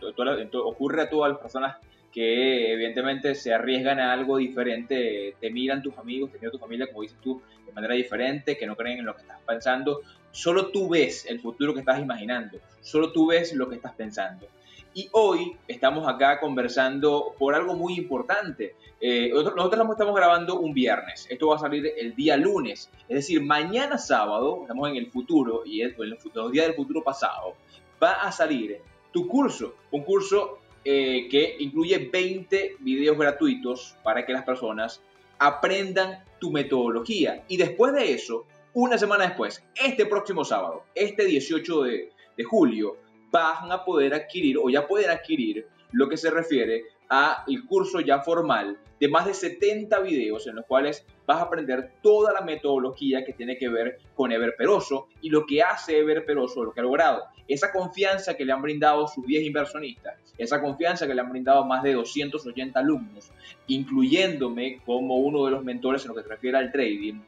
[0.53, 1.77] ocurre a todas las personas
[2.11, 6.87] que evidentemente se arriesgan a algo diferente, te miran tus amigos, te miran tu familia,
[6.87, 10.01] como dices tú, de manera diferente, que no creen en lo que estás pensando.
[10.31, 14.47] Solo tú ves el futuro que estás imaginando, solo tú ves lo que estás pensando.
[14.93, 18.75] Y hoy estamos acá conversando por algo muy importante.
[18.99, 21.27] Eh, nosotros, nosotros estamos grabando un viernes.
[21.29, 22.89] Esto va a salir el día lunes.
[23.07, 27.55] Es decir, mañana sábado, estamos en el futuro, y en los días del futuro pasado,
[28.03, 28.81] va a salir
[29.13, 29.75] tu curso.
[29.91, 35.01] Un curso eh, que incluye 20 videos gratuitos para que las personas
[35.39, 37.45] aprendan tu metodología.
[37.47, 42.97] Y después de eso, una semana después, este próximo sábado, este 18 de, de julio,
[43.31, 47.99] van a poder adquirir o ya pueden adquirir lo que se refiere a el curso
[47.99, 52.41] ya formal de más de 70 videos en los cuales vas a aprender toda la
[52.41, 56.71] metodología que tiene que ver con Ever Peroso y lo que hace Ever Peroso, lo
[56.71, 57.23] que ha logrado.
[57.47, 61.65] Esa confianza que le han brindado sus 10 inversionistas, esa confianza que le han brindado
[61.65, 63.31] más de 280 alumnos,
[63.67, 67.21] incluyéndome como uno de los mentores en lo que se refiere al trading,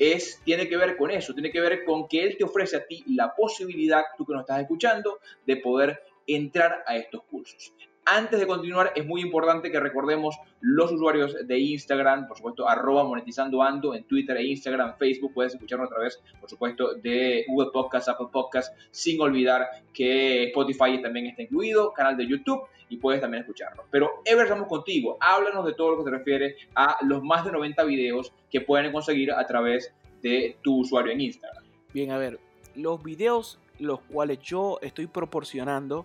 [0.00, 2.86] es, tiene que ver con eso, tiene que ver con que Él te ofrece a
[2.86, 7.74] ti la posibilidad, tú que nos estás escuchando, de poder entrar a estos cursos.
[8.06, 13.04] Antes de continuar, es muy importante que recordemos los usuarios de Instagram, por supuesto, arroba
[13.04, 15.32] monetizando ando en Twitter e Instagram, Facebook.
[15.34, 21.00] Puedes escucharnos a través, por supuesto, de Google Podcast, Apple Podcast, sin olvidar que Spotify
[21.02, 23.86] también está incluido, canal de YouTube y puedes también escucharnos.
[23.90, 25.16] Pero Ever, contigo.
[25.20, 28.92] Háblanos de todo lo que se refiere a los más de 90 videos que pueden
[28.92, 31.64] conseguir a través de tu usuario en Instagram.
[31.94, 32.40] Bien, a ver,
[32.74, 36.04] los videos los cuales yo estoy proporcionando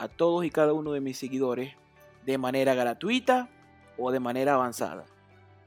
[0.00, 1.74] a todos y cada uno de mis seguidores
[2.24, 3.50] de manera gratuita
[3.98, 5.04] o de manera avanzada.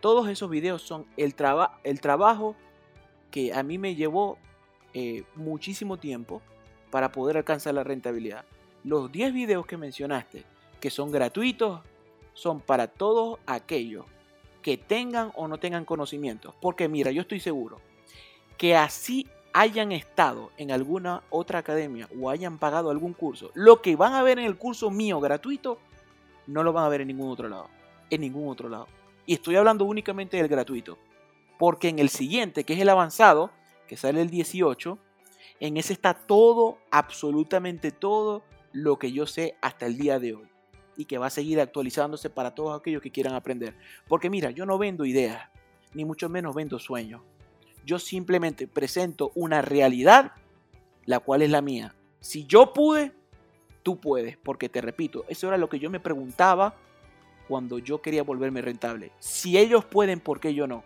[0.02, 1.36] Todos esos videos son el,
[1.84, 2.56] el trabajo
[3.30, 4.40] que a mí me llevó
[4.96, 6.42] eh, muchísimo tiempo
[6.90, 8.44] para poder alcanzar la rentabilidad.
[8.84, 10.44] Los 10 videos que mencionaste,
[10.80, 11.82] que son gratuitos,
[12.34, 14.06] son para todos aquellos
[14.64, 16.56] que tengan o no tengan conocimientos.
[16.60, 17.80] Porque mira, yo estoy seguro
[18.58, 23.96] que así hayan estado en alguna otra academia o hayan pagado algún curso, lo que
[23.96, 25.78] van a ver en el curso mío gratuito,
[26.48, 27.70] no lo van a ver en ningún otro lado.
[28.10, 28.88] En ningún otro lado.
[29.26, 30.98] Y estoy hablando únicamente del gratuito.
[31.58, 33.52] Porque en el siguiente, que es el avanzado,
[33.88, 34.98] que sale el 18,
[35.60, 40.48] en ese está todo, absolutamente todo lo que yo sé hasta el día de hoy.
[40.98, 43.76] Y que va a seguir actualizándose para todos aquellos que quieran aprender.
[44.08, 45.48] Porque mira, yo no vendo ideas,
[45.94, 47.22] ni mucho menos vendo sueños.
[47.86, 50.34] Yo simplemente presento una realidad,
[51.06, 51.96] la cual es la mía.
[52.20, 53.12] Si yo pude,
[53.84, 56.76] tú puedes, porque te repito, eso era lo que yo me preguntaba
[57.48, 59.12] cuando yo quería volverme rentable.
[59.20, 60.84] Si ellos pueden, ¿por qué yo no?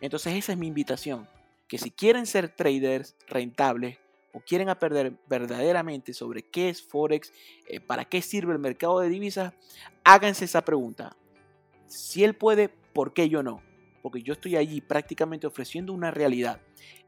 [0.00, 1.28] Entonces esa es mi invitación,
[1.68, 3.98] que si quieren ser traders rentables
[4.32, 7.32] o quieren aprender verdaderamente sobre qué es Forex,
[7.68, 9.52] eh, para qué sirve el mercado de divisas,
[10.04, 11.16] háganse esa pregunta.
[11.86, 13.62] Si él puede, ¿por qué yo no?
[14.02, 16.60] Porque yo estoy allí prácticamente ofreciendo una realidad.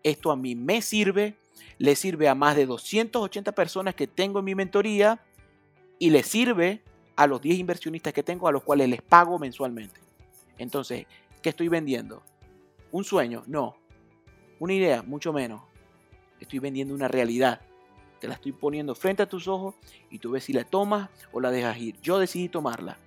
[0.03, 1.37] Esto a mí me sirve,
[1.79, 5.21] le sirve a más de 280 personas que tengo en mi mentoría
[5.99, 6.83] y le sirve
[7.17, 10.01] a los 10 inversionistas que tengo a los cuales les pago mensualmente.
[10.57, 11.07] Entonces,
[11.43, 12.23] ¿qué estoy vendiendo?
[12.93, 13.43] ¿Un sueño?
[13.47, 13.77] No.
[14.61, 15.03] ¿Una idea?
[15.03, 15.63] Mucho menos.
[16.39, 17.61] Estoy vendiendo una realidad.
[18.21, 19.75] Te la estoy poniendo frente a tus ojos
[20.11, 21.97] y tú ves si la tomas o la dejas ir.
[22.01, 22.99] Yo decidí tomarla.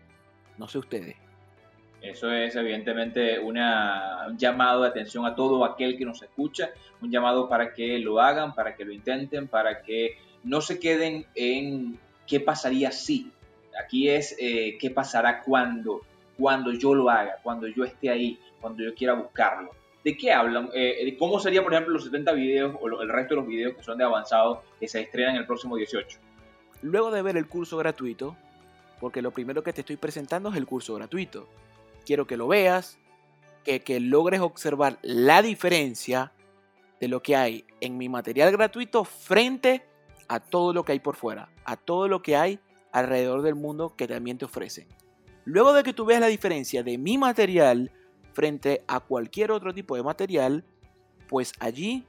[0.58, 1.15] No sé ustedes.
[2.09, 3.55] Eso es evidentemente un
[4.37, 8.55] llamado de atención a todo aquel que nos escucha, un llamado para que lo hagan,
[8.55, 13.31] para que lo intenten, para que no se queden en qué pasaría si.
[13.83, 16.01] Aquí es eh, qué pasará cuando,
[16.37, 19.71] cuando yo lo haga, cuando yo esté ahí, cuando yo quiera buscarlo.
[20.03, 20.69] ¿De qué hablan?
[20.73, 23.83] Eh, ¿Cómo sería, por ejemplo, los 70 videos o el resto de los videos que
[23.83, 26.19] son de avanzado que se estrenan el próximo 18?
[26.83, 28.37] Luego de ver el curso gratuito,
[29.01, 31.47] porque lo primero que te estoy presentando es el curso gratuito
[32.07, 32.97] quiero que lo veas,
[33.65, 36.31] que, logres observar la diferencia
[37.01, 39.83] de lo que hay en mi material gratuito frente
[40.29, 42.59] a todo lo que hay por fuera, a todo lo que hay
[42.93, 44.87] alrededor del mundo que también te ofrecen.
[45.43, 47.91] Luego de que tú veas la diferencia de mi material
[48.31, 50.63] frente a cualquier otro tipo de material,
[51.27, 52.05] pues allí,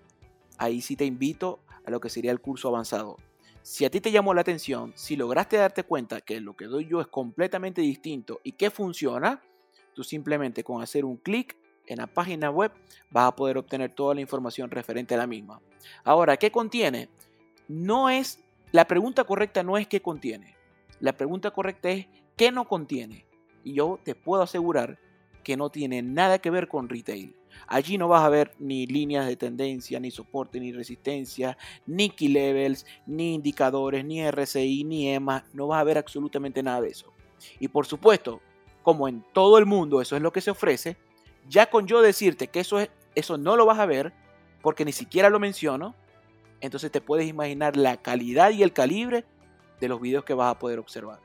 [0.59, 3.17] ahí sí te invito a lo que sería el curso avanzado.
[3.63, 6.87] Si a ti te llamó la atención, si lograste darte cuenta que lo que doy
[6.87, 9.43] yo es completamente distinto y que funciona,
[9.99, 12.71] Tú simplemente con hacer un clic en la página web
[13.11, 15.61] vas a poder obtener toda la información referente a la misma.
[16.05, 17.09] Ahora, ¿qué contiene?
[17.67, 20.55] No es, la pregunta correcta no es qué contiene.
[21.01, 22.07] La pregunta correcta es
[22.37, 23.27] qué no contiene.
[23.65, 25.01] Y yo te puedo asegurar
[25.43, 27.35] que no tiene nada que ver con retail.
[27.67, 31.59] Allí no vas a ver ni líneas de tendencia, ni soporte, ni resistencia,
[31.89, 35.45] ni key levels, ni indicadores, ni RSI, ni EMA.
[35.53, 37.13] No vas a ver absolutamente nada de eso.
[37.59, 38.41] Y por supuesto,
[38.89, 40.97] como en todo el mundo eso es lo que se ofrece,
[41.47, 44.15] ya con yo decirte que eso, es, eso no lo vas a ver,
[44.63, 45.95] porque ni siquiera lo menciono,
[46.63, 49.27] entonces te puedes imaginar la calidad y el calibre
[49.79, 51.21] de los videos que vas a poder observar.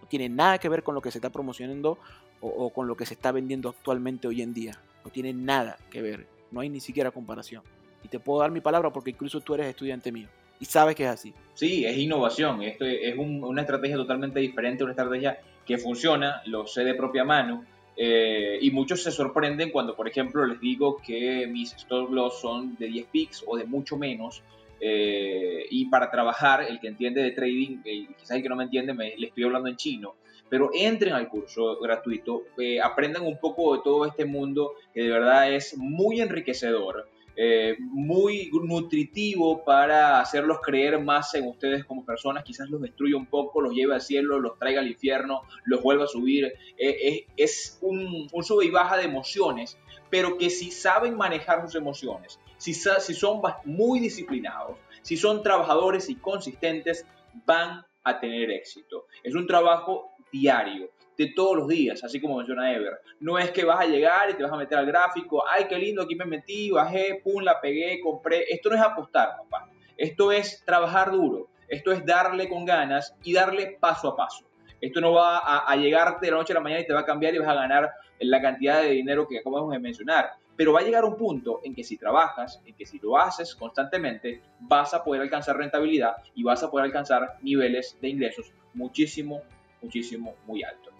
[0.00, 1.98] No tiene nada que ver con lo que se está promocionando
[2.40, 4.80] o, o con lo que se está vendiendo actualmente hoy en día.
[5.04, 6.26] No tiene nada que ver.
[6.50, 7.62] No hay ni siquiera comparación.
[8.02, 10.28] Y te puedo dar mi palabra porque incluso tú eres estudiante mío
[10.62, 11.34] y sabes que es así.
[11.54, 12.62] Sí, es innovación.
[12.62, 17.64] Esto es una estrategia totalmente diferente, una estrategia que funciona, lo sé de propia mano.
[17.96, 22.76] Eh, y muchos se sorprenden cuando, por ejemplo, les digo que mis stop loss son
[22.76, 24.42] de 10 pics o de mucho menos.
[24.80, 27.82] Eh, y para trabajar, el que entiende de trading,
[28.18, 30.16] quizás el que no me entiende, me, le estoy hablando en chino,
[30.48, 35.10] pero entren al curso gratuito, eh, aprendan un poco de todo este mundo que de
[35.10, 37.08] verdad es muy enriquecedor.
[37.36, 43.26] Eh, muy nutritivo para hacerlos creer más en ustedes como personas, quizás los destruya un
[43.26, 46.52] poco, los lleve al cielo, los traiga al infierno, los vuelva a subir.
[46.76, 49.78] Eh, es un, sube y baja de emociones,
[50.10, 56.16] pero que si saben manejar sus emociones, si son muy disciplinados, si son trabajadores y
[56.16, 57.06] consistentes,
[57.46, 59.06] van a tener éxito.
[59.22, 63.00] Es un trabajo diario, de todos los días, así como menciona Ever.
[63.20, 65.78] No es que vas a llegar y te vas a meter al gráfico, ay, qué
[65.78, 68.44] lindo, aquí me metí, bajé, pum, la pegué, compré.
[68.48, 69.68] Esto no es apostar, papá.
[69.96, 71.48] Esto es trabajar duro.
[71.68, 74.44] Esto es darle con ganas y darle paso a paso.
[74.80, 77.04] Esto no va a, llegarte de la noche a la mañana y te va a
[77.04, 80.32] cambiar y vas a ganar la cantidad de dinero que acabamos de mencionar.
[80.56, 83.54] Pero va a llegar un punto en que si trabajas, en que si lo haces
[83.54, 89.42] constantemente, vas a poder alcanzar rentabilidad y vas a poder alcanzar niveles de ingresos muchísimo,
[89.80, 90.91] muchísimo, muy altos.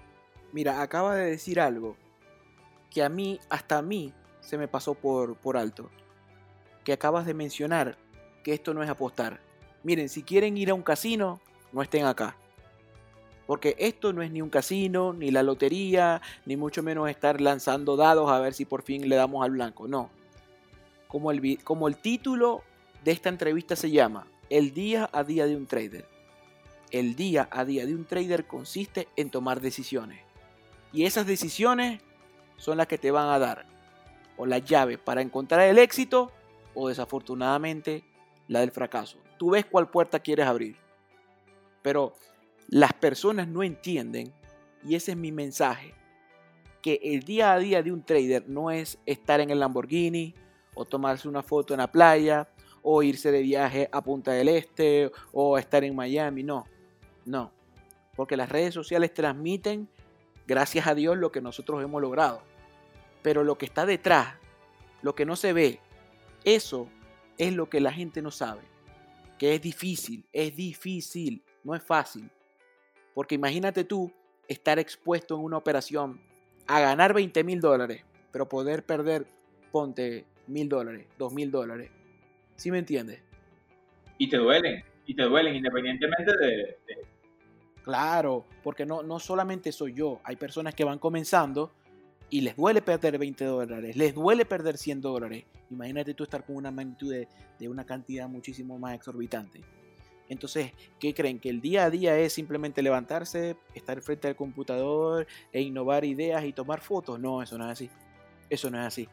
[0.52, 1.96] Mira, acaba de decir algo
[2.90, 5.90] que a mí, hasta a mí, se me pasó por, por alto.
[6.84, 7.96] Que acabas de mencionar
[8.44, 9.40] que esto no es apostar.
[9.82, 11.40] Miren, si quieren ir a un casino,
[11.72, 12.36] no estén acá.
[13.46, 17.96] Porque esto no es ni un casino, ni la lotería, ni mucho menos estar lanzando
[17.96, 19.88] dados a ver si por fin le damos al blanco.
[19.88, 20.10] No.
[21.08, 22.62] Como el, como el título
[23.04, 26.04] de esta entrevista se llama, El día a día de un trader.
[26.90, 30.31] El día a día de un trader consiste en tomar decisiones.
[30.92, 32.00] Y esas decisiones
[32.56, 33.66] son las que te van a dar
[34.36, 36.30] o la llave para encontrar el éxito
[36.74, 38.04] o desafortunadamente
[38.48, 39.18] la del fracaso.
[39.38, 40.76] Tú ves cuál puerta quieres abrir.
[41.82, 42.14] Pero
[42.68, 44.32] las personas no entienden,
[44.84, 45.94] y ese es mi mensaje,
[46.80, 50.34] que el día a día de un trader no es estar en el Lamborghini
[50.74, 52.48] o tomarse una foto en la playa
[52.82, 56.66] o irse de viaje a Punta del Este o estar en Miami, no,
[57.24, 57.52] no,
[58.16, 59.88] porque las redes sociales transmiten,
[60.46, 62.42] gracias a Dios, lo que nosotros hemos logrado,
[63.22, 64.34] pero lo que está detrás,
[65.02, 65.80] lo que no se ve,
[66.44, 66.88] eso
[67.38, 68.62] es lo que la gente no sabe,
[69.38, 72.30] que es difícil, es difícil, no es fácil.
[73.14, 74.12] Porque imagínate tú
[74.48, 76.20] estar expuesto en una operación
[76.66, 79.26] a ganar 20 mil dólares, pero poder perder,
[79.70, 81.90] ponte mil dólares, dos mil dólares.
[82.56, 83.20] ¿Sí me entiendes?
[84.18, 86.78] Y te duelen, y te duelen independientemente de...
[87.82, 91.72] Claro, porque no, no solamente soy yo, hay personas que van comenzando
[92.30, 95.44] y les duele perder 20 dólares, les duele perder 100 dólares.
[95.70, 97.12] Imagínate tú estar con una magnitud
[97.58, 99.62] de una cantidad muchísimo más exorbitante.
[100.32, 101.38] Entonces, ¿qué creen?
[101.38, 106.42] ¿Que el día a día es simplemente levantarse, estar frente al computador e innovar ideas
[106.44, 107.20] y tomar fotos?
[107.20, 107.90] No, eso no es así.
[108.48, 109.08] Eso no es así.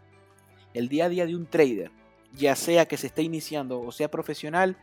[0.73, 1.91] El día a día de un trader,
[2.37, 4.77] ya sea que se esté iniciando o sea profesional,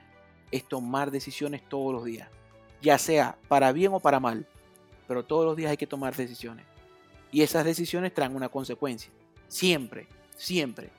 [0.50, 2.28] es tomar decisiones todos los días.
[2.82, 4.46] Ya sea para bien o para mal.
[5.08, 6.66] Pero todos los días hay que tomar decisiones.
[7.32, 9.10] Y esas decisiones traen una consecuencia.
[9.48, 10.90] Siempre, siempre.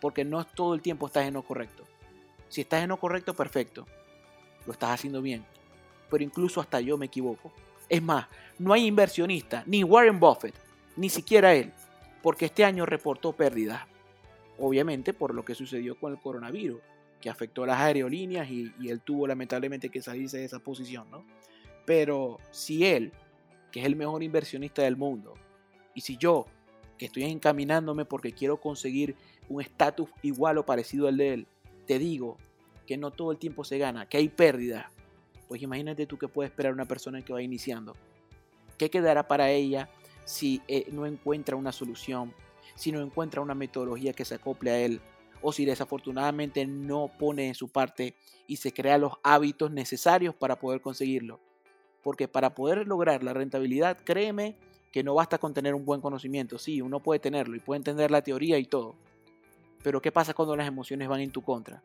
[0.00, 1.84] Porque no todo el tiempo estás en lo correcto.
[2.48, 3.86] Si estás en lo correcto, perfecto
[4.66, 5.44] lo estás haciendo bien.
[6.10, 7.52] Pero incluso hasta yo me equivoco.
[7.88, 8.26] Es más,
[8.58, 10.54] no hay inversionista, ni Warren Buffett,
[10.96, 11.72] ni siquiera él,
[12.22, 13.82] porque este año reportó pérdidas.
[14.58, 16.80] Obviamente por lo que sucedió con el coronavirus,
[17.24, 21.24] que afectó a las aerolíneas y, él tuvo lamentablemente que salirse de esa posición, ¿no?
[21.86, 23.12] Pero si él,
[23.72, 25.32] que es el mejor inversionista del mundo,
[25.94, 26.44] y si yo,
[26.98, 29.16] que estoy encaminándome porque quiero conseguir
[29.48, 31.46] un estatus igual o parecido al de él,
[31.86, 32.36] te digo
[32.86, 34.90] que no todo el tiempo se gana, que hay pérdida,
[35.48, 37.96] pues imagínate tú que puede esperar una persona que va iniciando.
[38.76, 39.88] ¿Qué quedará para ella
[40.26, 42.34] si eh, no encuentra una solución,
[42.74, 45.00] si no encuentra una metodología que se acople a él,
[45.44, 50.58] o si desafortunadamente no pone en su parte y se crea los hábitos necesarios para
[50.58, 51.38] poder conseguirlo?
[52.02, 54.56] Porque para poder lograr la rentabilidad, créeme
[54.90, 56.58] que no basta con tener un buen conocimiento.
[56.58, 58.96] Sí, uno puede tenerlo y puede entender la teoría y todo.
[59.82, 61.82] Pero ¿qué pasa cuando las emociones van en tu contra?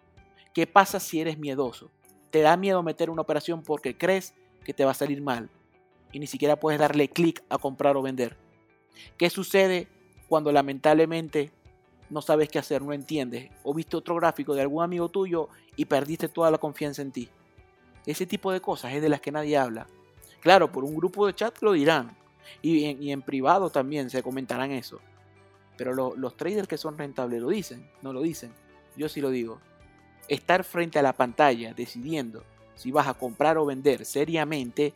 [0.53, 1.91] ¿Qué pasa si eres miedoso?
[2.31, 5.49] Te da miedo meter una operación porque crees que te va a salir mal
[6.13, 8.37] y ni siquiera puedes darle clic a comprar o vender.
[9.17, 9.89] ¿Qué sucede
[10.29, 11.51] cuando lamentablemente
[12.09, 15.85] no sabes qué hacer, no entiendes o viste otro gráfico de algún amigo tuyo y
[15.85, 17.29] perdiste toda la confianza en ti?
[18.05, 19.87] Ese tipo de cosas es de las que nadie habla.
[20.39, 22.15] Claro, por un grupo de chat lo dirán
[22.61, 24.99] y en, privado también se comentarán eso.
[25.77, 28.51] Pero los traders que son rentables lo dicen, no lo dicen.
[28.95, 29.59] Yo sí lo digo
[30.29, 32.43] estar frente a la pantalla decidiendo
[32.75, 34.93] si vas a comprar o vender seriamente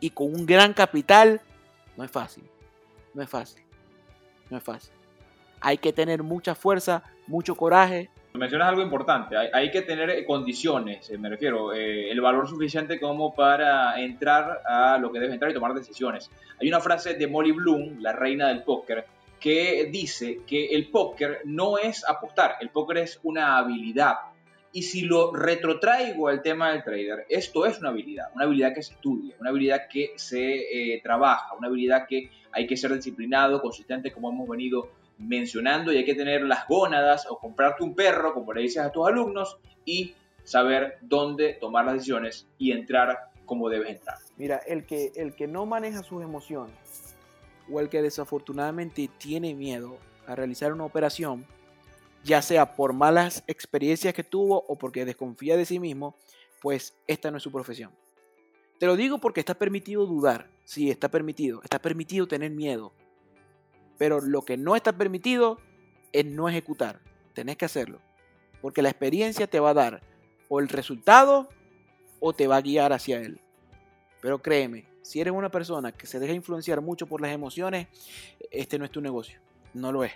[0.00, 1.40] y con un gran capital,
[1.96, 2.44] no es fácil.
[3.14, 3.62] No es fácil.
[4.50, 4.92] No es fácil.
[5.60, 8.10] Hay que tener mucha fuerza, mucho coraje.
[8.34, 13.34] Mencionas algo importante, hay, que tener condiciones, eh, me refiero, eh, el valor suficiente como
[13.34, 16.30] para entrar a lo que debes entrar y tomar decisiones.
[16.60, 19.06] Hay una frase de Molly Bloom, la reina del póker,
[19.40, 24.16] que dice que el póker no es apostar, el póker es una habilidad.
[24.72, 28.82] Y si lo retrotraigo al tema del trader, esto es una habilidad, una habilidad que
[28.82, 33.62] se estudia, una habilidad que se eh, trabaja, una habilidad que hay que ser disciplinado,
[33.62, 38.32] consistente, como hemos venido mencionando, y hay que tener las gónadas o comprarte un perro,
[38.32, 40.14] como le dices a tus alumnos, y
[40.44, 44.18] saber dónde tomar las decisiones y entrar cómo debes entrar.
[44.36, 47.16] Mira, el que, el que no maneja sus emociones
[47.70, 51.46] o el que desafortunadamente tiene miedo a realizar una operación,
[52.24, 56.14] ya sea por malas experiencias que tuvo o porque desconfía de sí mismo,
[56.60, 57.90] pues esta no es su profesión.
[58.78, 62.92] Te lo digo porque está permitido dudar, sí, está permitido, está permitido tener miedo,
[63.98, 65.58] pero lo que no está permitido
[66.12, 67.00] es no ejecutar,
[67.34, 68.00] tenés que hacerlo,
[68.62, 70.02] porque la experiencia te va a dar
[70.48, 71.48] o el resultado
[72.20, 73.40] o te va a guiar hacia él.
[74.20, 77.88] Pero créeme, si eres una persona que se deja influenciar mucho por las emociones,
[78.50, 79.40] este no es tu negocio,
[79.74, 80.12] no lo es.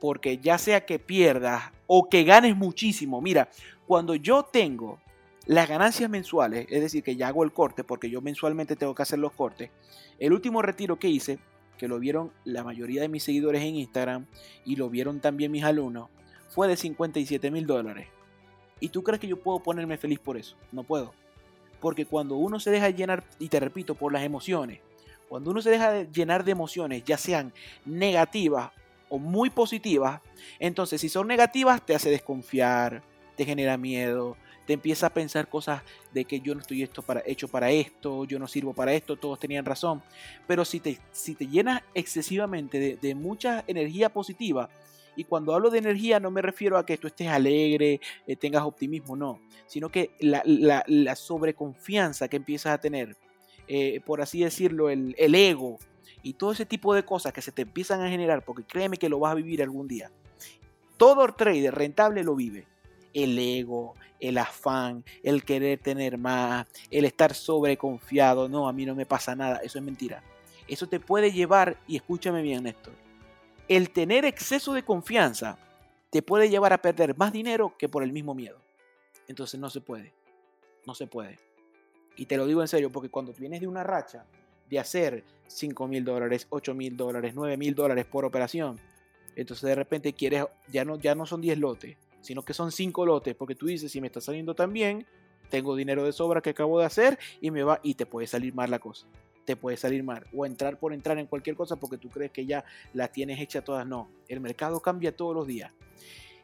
[0.00, 3.48] Porque ya sea que pierdas o que ganes muchísimo, mira,
[3.86, 4.98] cuando yo tengo
[5.46, 9.02] las ganancias mensuales, es decir, que ya hago el corte, porque yo mensualmente tengo que
[9.02, 9.70] hacer los cortes,
[10.18, 11.38] el último retiro que hice,
[11.80, 14.26] que lo vieron la mayoría de mis seguidores en Instagram
[14.66, 16.10] y lo vieron también mis alumnos,
[16.50, 18.06] fue de 57 mil dólares.
[18.80, 20.56] ¿Y tú crees que yo puedo ponerme feliz por eso?
[20.72, 21.14] No puedo.
[21.80, 24.80] Porque cuando uno se deja llenar, y te repito, por las emociones,
[25.26, 27.50] cuando uno se deja llenar de emociones, ya sean
[27.86, 28.72] negativas
[29.08, 30.20] o muy positivas,
[30.58, 33.02] entonces si son negativas te hace desconfiar,
[33.36, 34.36] te genera miedo,
[34.70, 35.82] te empieza a pensar cosas
[36.14, 39.16] de que yo no estoy esto para, hecho para esto, yo no sirvo para esto,
[39.16, 40.00] todos tenían razón.
[40.46, 44.70] Pero si te, si te llenas excesivamente de, mucha energía positiva,
[45.16, 48.62] y cuando hablo de energía no me refiero a que tú estés alegre, eh, tengas
[48.62, 53.16] optimismo, no, sino que la, sobreconfianza que empiezas a tener,
[53.66, 55.80] eh, por así decirlo, el, el ego,
[56.22, 59.08] y todo ese tipo de cosas que se te empiezan a generar, porque créeme que
[59.08, 60.12] lo vas a vivir algún día.
[60.96, 62.69] Todo trader rentable lo vive.
[63.12, 68.94] El ego, el afán, el querer tener más, el estar sobreconfiado, no, a mí no
[68.94, 70.22] me pasa nada, eso es mentira.
[70.68, 72.94] Eso te puede llevar, y escúchame bien Néstor,
[73.68, 75.58] el tener exceso de confianza
[76.10, 78.58] te puede llevar a perder más dinero que por el mismo miedo.
[79.28, 80.12] Entonces no se puede,
[80.86, 81.38] no se puede.
[82.16, 84.24] Y te lo digo en serio, porque cuando vienes de una racha
[84.68, 88.78] de hacer 5 mil dólares, 8 mil dólares, 9 mil dólares por operación.
[89.36, 93.06] Entonces de repente quieres, ya no, ya no son 10 lotes, sino que son 5
[93.06, 95.06] lotes, porque tú dices, si me está saliendo tan bien,
[95.48, 98.54] tengo dinero de sobra que acabo de hacer y me va y te puede salir
[98.54, 99.06] mal la cosa.
[99.44, 100.26] Te puede salir mal.
[100.32, 103.62] O entrar por entrar en cualquier cosa porque tú crees que ya la tienes hecha
[103.62, 103.86] todas.
[103.86, 105.72] No, el mercado cambia todos los días.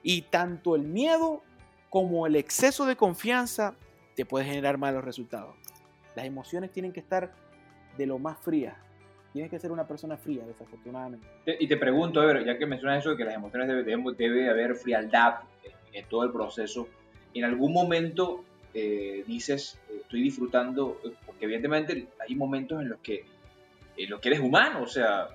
[0.02, 1.42] Y tanto el miedo
[1.90, 3.76] como el exceso de confianza
[4.16, 5.54] te puede generar malos resultados.
[6.16, 7.34] Las emociones tienen que estar
[7.96, 8.82] de lo más fría.
[9.36, 11.26] Tienes que ser una persona fría, desafortunadamente.
[11.60, 13.84] Y te pregunto, Ever, ya que mencionas eso que las emociones debe,
[14.16, 15.40] debe, haber frialdad
[15.92, 16.88] en, todo el proceso,
[17.34, 20.98] ¿en algún momento eh, dices, estoy disfrutando?
[21.26, 23.26] Porque evidentemente hay momentos en los que,
[23.98, 25.28] en los que eres humano, o sea,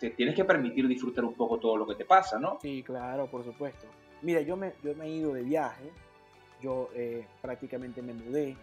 [0.00, 2.58] te tienes que permitir disfrutar un poco todo lo que te pasa, ¿no?
[2.62, 3.86] Sí, claro, por supuesto.
[4.22, 5.90] Mira, yo me, yo me he ido de viaje,
[6.62, 8.56] yo eh, prácticamente me mudé,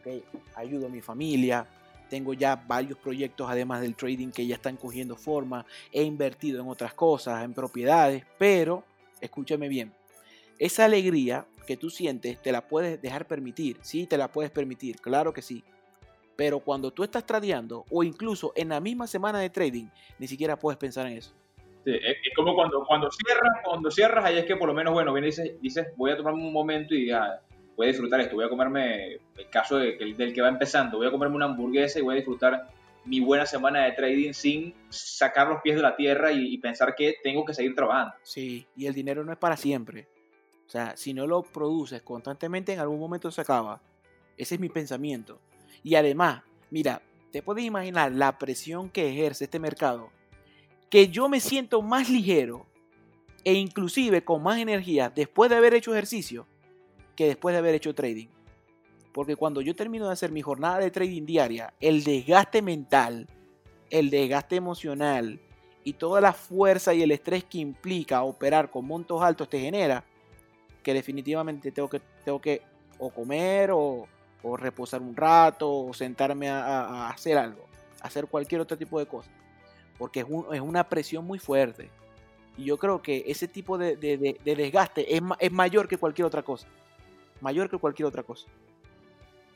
[0.00, 0.24] ¿okay?
[0.54, 1.66] ayudo a mi familia,
[2.08, 5.66] tengo ya varios proyectos además del trading que ya están cogiendo forma.
[5.92, 8.84] He invertido en otras cosas, en propiedades, pero
[9.20, 9.92] escúchame bien.
[10.58, 13.78] Esa alegría que tú sientes te la puedes dejar permitir.
[13.82, 15.62] Sí, te la puedes permitir, claro que sí.
[16.36, 19.86] Pero cuando tú estás tradeando o incluso en la misma semana de trading,
[20.18, 21.32] ni siquiera puedes pensar en eso.
[21.84, 25.12] Sí, es como cuando, cuando cierras, cuando cierras, ahí es que por lo menos, bueno,
[25.12, 27.40] vienes dices, dices, voy a tomarme un momento y ya,
[27.76, 31.06] voy a disfrutar esto, voy a comerme, el caso de, del que va empezando, voy
[31.06, 32.68] a comerme una hamburguesa y voy a disfrutar
[33.04, 37.16] mi buena semana de trading sin sacar los pies de la tierra y, pensar que
[37.22, 38.14] tengo que seguir trabajando.
[38.22, 40.08] Sí, y el dinero no es para siempre.
[40.66, 43.80] O sea, si no lo produces constantemente, en algún momento se acaba.
[44.36, 45.38] Ese es mi pensamiento.
[45.84, 47.00] Y además, mira,
[47.30, 50.10] te puedes imaginar la presión que ejerce este mercado.
[50.90, 52.66] Que yo me siento más ligero
[53.44, 56.48] e inclusive con más energía después de haber hecho ejercicio
[57.16, 58.28] que después de haber hecho trading.
[59.12, 63.26] Porque cuando yo termino de hacer mi jornada de trading diaria, el desgaste mental,
[63.88, 65.40] el desgaste emocional
[65.84, 70.04] y toda la fuerza y el estrés que implica operar con montos altos te genera,
[70.82, 72.60] que definitivamente tengo que, tengo que
[72.98, 74.06] o comer o,
[74.58, 77.64] reposar un rato o sentarme a, hacer algo,
[78.02, 79.30] hacer cualquier otro tipo de cosa.
[79.98, 81.90] Porque es, es una presión muy fuerte.
[82.56, 83.96] Y yo creo que ese tipo de,
[84.44, 86.68] desgaste es, es mayor que cualquier otra cosa
[87.40, 88.48] mayor que cualquier otra cosa.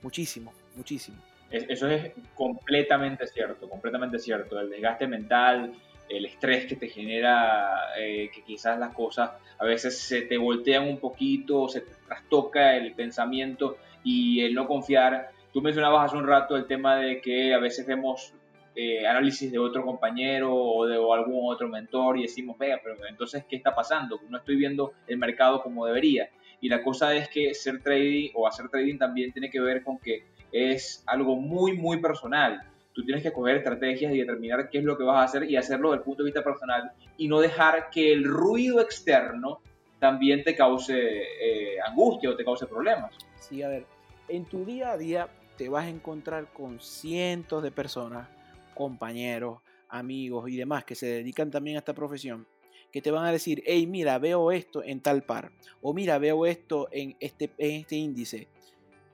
[0.03, 1.19] Muchísimo, muchísimo.
[1.51, 4.61] Eso es completamente cierto, completamente cierto.
[4.61, 5.73] El desgaste mental,
[6.09, 10.89] el estrés que te genera, eh, que quizás las cosas a veces se te voltean
[10.89, 15.31] un poquito, se te trastoca el pensamiento y el no confiar.
[15.53, 18.33] Tú mencionabas hace un rato el tema de que a veces vemos
[18.75, 23.45] eh, análisis de otro compañero o de algún otro mentor y decimos, vea, pero entonces,
[23.49, 24.21] ¿qué está pasando?
[24.29, 26.31] No estoy viendo el mercado como debería.
[26.61, 29.99] Y la cosa es que ser trading o hacer trading también tiene que ver con
[29.99, 32.61] que es algo muy, muy personal.
[32.93, 35.57] Tú tienes que coger estrategias y determinar qué es lo que vas a hacer y
[35.57, 39.61] hacerlo desde el punto de vista personal y no dejar que el ruido externo
[39.99, 43.15] también te cause eh, angustia o te cause problemas.
[43.39, 43.87] Sí, a ver,
[44.29, 48.29] en tu día a día te vas a encontrar con cientos de personas,
[48.75, 52.47] compañeros, amigos y demás que se dedican también a esta profesión,
[52.93, 56.47] que te van a decir, hey, mira, veo esto en tal par, o mira, veo
[56.47, 58.49] esto en este, en este índice.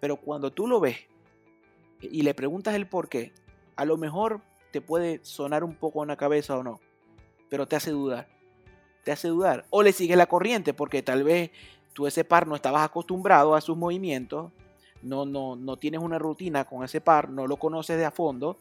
[0.01, 0.99] Pero cuando tú lo ves
[2.01, 3.33] y le preguntas el por qué,
[3.77, 6.81] a lo mejor te puede sonar un poco en la cabeza o no,
[7.49, 8.29] pero te hace dudar.
[9.05, 9.67] Te hace dudar.
[9.71, 11.51] O le sigues la corriente porque tal vez
[11.93, 14.53] tú ese par no estabas acostumbrado a sus movimientos,
[15.03, 18.59] no, no, no tienes una rutina con ese par, no lo conoces de a fondo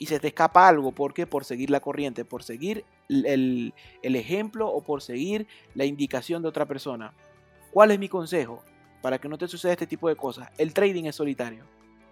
[0.00, 0.92] y se te escapa algo.
[0.92, 1.26] ¿Por qué?
[1.26, 6.48] Por seguir la corriente, por seguir el, el ejemplo o por seguir la indicación de
[6.48, 7.12] otra persona.
[7.70, 8.64] ¿Cuál es mi consejo
[9.02, 10.48] para que no te suceda este tipo de cosas?
[10.56, 11.64] El trading es solitario.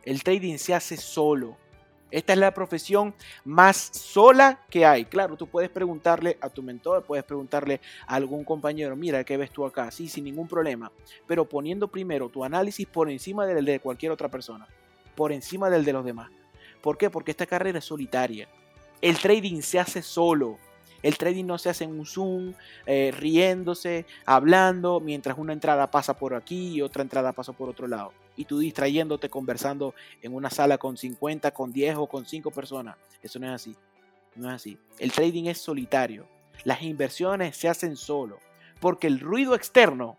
[0.04, 1.56] El trading se hace solo.
[2.10, 3.14] Esta es la profesión
[3.44, 5.06] más sola que hay.
[5.06, 9.50] Claro, tú puedes preguntarle a tu mentor, puedes preguntarle a algún compañero, mira, ¿qué ves
[9.50, 9.90] tú acá?
[9.90, 10.92] Sí, sin ningún problema.
[11.26, 14.68] Pero poniendo primero tu análisis por encima del de cualquier otra persona,
[15.14, 16.30] por encima del de los demás.
[16.80, 17.10] ¿Por qué?
[17.10, 18.48] Porque esta carrera es solitaria.
[19.00, 20.58] El trading se hace solo.
[21.02, 22.54] El trading no se hace en un Zoom,
[22.84, 27.86] eh, riéndose, hablando, mientras una entrada pasa por aquí y otra entrada pasa por otro
[27.86, 28.12] lado.
[28.36, 32.96] Y tú distrayéndote, conversando en una sala con 50, con 10 o con 5 personas.
[33.22, 33.76] Eso no es así.
[34.34, 34.78] No es así.
[34.98, 36.26] El trading es solitario.
[36.64, 38.38] Las inversiones se hacen solo.
[38.80, 40.18] Porque el ruido externo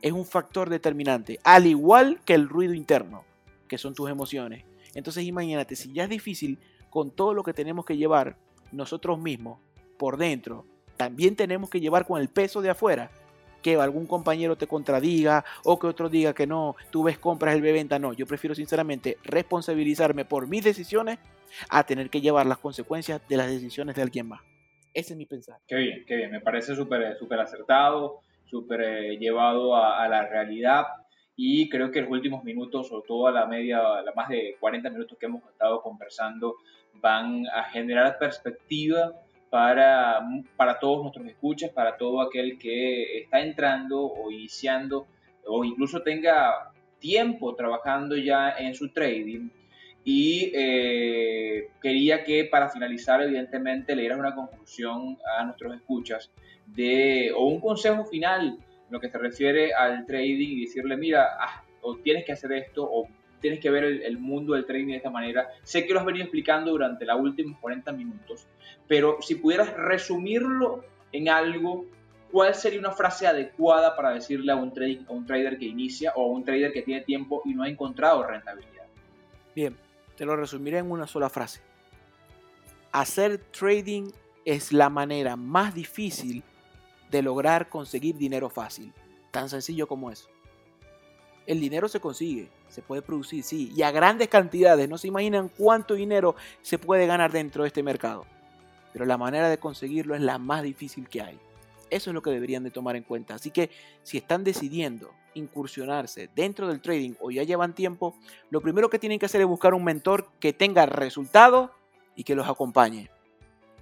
[0.00, 1.38] es un factor determinante.
[1.42, 3.24] Al igual que el ruido interno,
[3.68, 4.64] que son tus emociones.
[4.96, 6.58] Entonces imagínate, si ya es difícil
[6.90, 8.36] con todo lo que tenemos que llevar
[8.72, 9.60] nosotros mismos
[9.98, 10.64] por dentro,
[10.96, 13.10] también tenemos que llevar con el peso de afuera.
[13.62, 17.62] Que algún compañero te contradiga o que otro diga que no, tú ves compras el
[17.62, 17.98] B-Venta.
[17.98, 21.18] No, yo prefiero sinceramente responsabilizarme por mis decisiones
[21.68, 24.40] a tener que llevar las consecuencias de las decisiones de alguien más.
[24.94, 25.58] Ese es mi pensar.
[25.66, 26.30] Qué bien, qué bien.
[26.30, 30.84] Me parece súper acertado, súper eh, llevado a, la realidad.
[31.36, 35.18] Y creo que los últimos minutos, o toda la media, la más de 40 minutos
[35.18, 36.56] que hemos estado conversando,
[36.94, 39.12] van a generar perspectiva
[39.50, 40.20] para,
[40.56, 45.06] para todos nuestros escuchas, para todo aquel que está entrando o iniciando
[45.46, 49.48] o incluso tenga tiempo trabajando ya en su trading.
[50.04, 56.30] Y eh, quería que para finalizar, evidentemente, le dieras una conclusión a nuestros escuchas
[56.66, 58.58] de, o un consejo final
[58.90, 62.84] lo que se refiere al trading y decirle, mira, ah, o tienes que hacer esto,
[62.84, 63.08] o
[63.40, 65.48] tienes que ver el, mundo del trading de esta manera.
[65.62, 68.46] Sé que lo has venido explicando durante los últimos 40 minutos,
[68.88, 71.86] pero si pudieras resumirlo en algo,
[72.30, 74.72] ¿cuál sería una frase adecuada para decirle a un,
[75.08, 77.68] a un trader que inicia o a un trader que tiene tiempo y no ha
[77.68, 78.84] encontrado rentabilidad?
[79.54, 79.76] Bien,
[80.16, 81.60] te lo resumiré en una sola frase.
[82.92, 84.10] Hacer trading
[84.44, 86.42] es la manera más difícil
[87.10, 88.92] de lograr conseguir dinero fácil.
[89.30, 90.28] Tan sencillo como eso.
[91.46, 94.88] El dinero se consigue, se puede producir, sí, y a grandes cantidades.
[94.88, 98.26] No se imaginan cuánto dinero se puede ganar dentro de este mercado.
[98.92, 101.38] Pero la manera de conseguirlo es la más difícil que hay.
[101.88, 103.34] Eso es lo que deberían de tomar en cuenta.
[103.34, 103.70] Así que
[104.02, 108.16] si están decidiendo incursionarse dentro del trading o ya llevan tiempo,
[108.50, 111.70] lo primero que tienen que hacer es buscar un mentor que tenga resultados
[112.16, 113.10] y que los acompañe.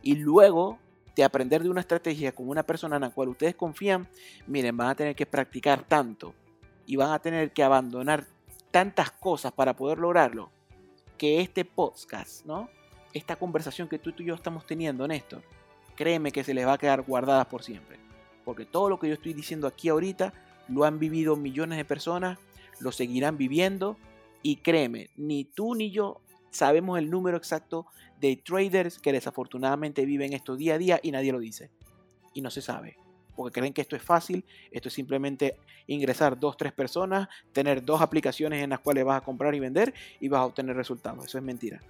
[0.03, 0.79] Y luego
[1.17, 4.09] de aprender de una estrategia con una persona en la cual ustedes confían,
[4.47, 6.35] miren, van a tener que practicar tanto
[6.87, 8.27] y van a tener que abandonar
[8.71, 10.51] tantas cosas para poder lograrlo,
[11.17, 12.69] que este podcast, ¿no?
[13.13, 15.43] Esta conversación que tú, y yo estamos teniendo, Néstor,
[15.95, 17.99] créeme que se les va a quedar guardadas por siempre.
[18.45, 20.33] Porque todo lo que yo estoy diciendo aquí ahorita
[20.69, 22.39] lo han vivido millones de personas,
[22.81, 23.97] lo seguirán viviendo
[24.43, 26.21] y créeme, ni tú ni yo
[26.55, 27.87] sabemos el número exacto
[28.21, 31.71] de traders que desafortunadamente viven esto día a día y nadie lo dice.
[32.33, 32.97] Y no se sabe
[33.35, 34.45] porque creen que esto es fácil.
[34.71, 39.25] Esto es simplemente ingresar dos, tres personas, tener dos aplicaciones en las cuales vas a
[39.25, 41.27] comprar y vender y vas a obtener resultados.
[41.27, 41.81] Eso es mentira.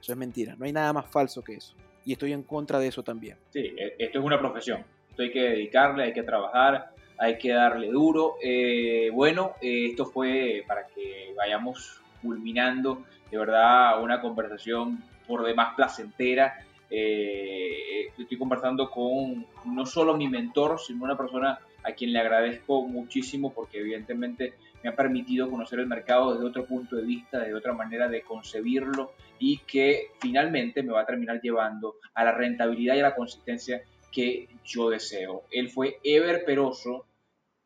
[0.00, 0.56] Eso es mentira.
[0.56, 1.74] No hay nada más falso que eso.
[2.04, 3.36] Y estoy en contra de eso también.
[3.50, 4.84] Sí, e, esto es una profesión.
[5.10, 8.36] Esto hay que dedicarle, hay que trabajar, hay que darle duro.
[8.42, 15.74] Eh, bueno, eh, esto fue para que vayamos culminando de verdad una conversación por demás
[15.74, 16.54] placentera
[16.94, 22.86] eh, estoy conversando con no solo mi mentor, sino una persona a quien le agradezco
[22.86, 24.52] muchísimo porque evidentemente
[24.82, 28.20] me ha permitido conocer el mercado desde otro punto de vista, de otra manera de
[28.20, 33.14] concebirlo y que finalmente me va a terminar llevando a la rentabilidad y a la
[33.14, 33.80] consistencia
[34.12, 35.44] que yo deseo.
[35.50, 37.06] Él fue Ever Peroso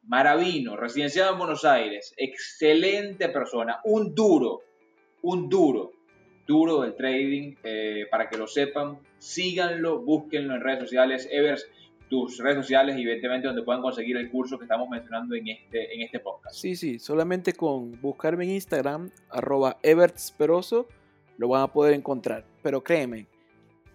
[0.06, 4.62] Maravino, residenciado en Buenos Aires, excelente persona, un duro,
[5.22, 5.92] un duro,
[6.46, 11.68] duro del trading, eh, para que lo sepan, síganlo, búsquenlo en redes sociales, Evers,
[12.08, 16.02] tus redes sociales, evidentemente, donde puedan conseguir el curso que estamos mencionando en este, en
[16.02, 16.54] este podcast.
[16.54, 20.86] Sí, sí, solamente con buscarme en Instagram, arroba evertsperoso,
[21.36, 22.44] lo van a poder encontrar.
[22.62, 23.26] Pero créeme,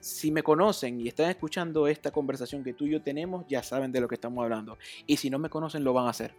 [0.01, 3.91] si me conocen y están escuchando esta conversación que tú y yo tenemos, ya saben
[3.91, 4.77] de lo que estamos hablando.
[5.05, 6.33] Y si no me conocen, lo van a hacer.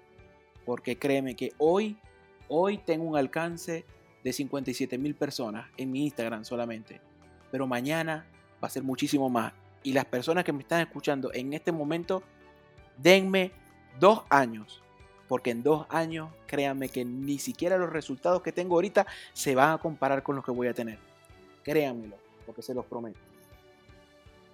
[0.66, 1.96] Porque créeme que hoy,
[2.48, 3.86] hoy tengo un alcance
[4.24, 7.00] de 57 mil personas en mi Instagram solamente.
[7.52, 8.26] Pero mañana
[8.62, 9.52] va a ser muchísimo más.
[9.84, 12.24] Y las personas que me están escuchando en este momento,
[12.98, 13.52] denme
[14.00, 14.82] dos años.
[15.28, 19.70] Porque en dos años, créanme que ni siquiera los resultados que tengo ahorita se van
[19.70, 20.98] a comparar con los que voy a tener.
[21.62, 23.32] Créanmelo, porque se los prometo.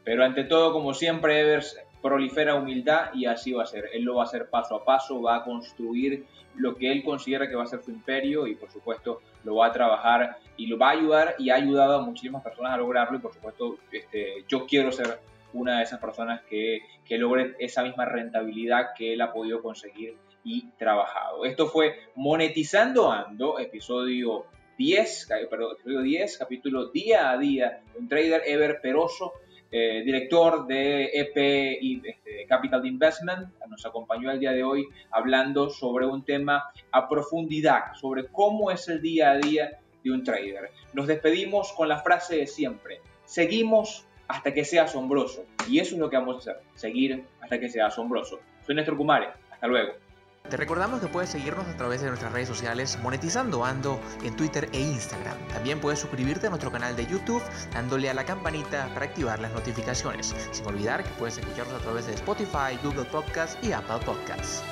[0.09, 3.91] Pero ante todo, como siempre, Evers prolifera humildad y así va a ser.
[3.93, 6.25] Él lo va a hacer paso a paso, va a construir
[6.57, 9.67] lo que él considera que va a ser su imperio y por supuesto lo va
[9.67, 13.19] a trabajar y lo va a ayudar y ha ayudado a muchísimas personas a lograrlo
[13.19, 15.19] y por supuesto este, yo quiero ser
[15.53, 20.17] una de esas personas que, que logre esa misma rentabilidad que él ha podido conseguir
[20.43, 21.45] y trabajado.
[21.45, 24.47] Esto fue Monetizando Ando, episodio
[24.79, 29.35] 10, perdón, episodio 10, capítulo día a día, un trader Ever Peroso
[29.71, 35.69] eh, director de EP y este, Capital Investment, nos acompañó el día de hoy hablando
[35.69, 40.71] sobre un tema a profundidad, sobre cómo es el día a día de un trader.
[40.95, 45.45] Nos despedimos con la frase de siempre, seguimos hasta que sea asombroso.
[45.69, 48.41] Y eso es lo que vamos a hacer, seguir hasta que sea asombroso.
[48.65, 49.93] Soy Néstor Kumare, hasta luego.
[50.51, 54.69] Te recordamos que puedes seguirnos a través de nuestras redes sociales Monetizando Ando en Twitter
[54.73, 55.37] e Instagram.
[55.49, 57.43] También puedes suscribirte a nuestro canal de YouTube
[57.73, 60.35] dándole a la campanita para activar las notificaciones.
[60.51, 64.63] Sin olvidar que puedes escucharnos a través de Spotify, Google Podcast y Apple Podcasts.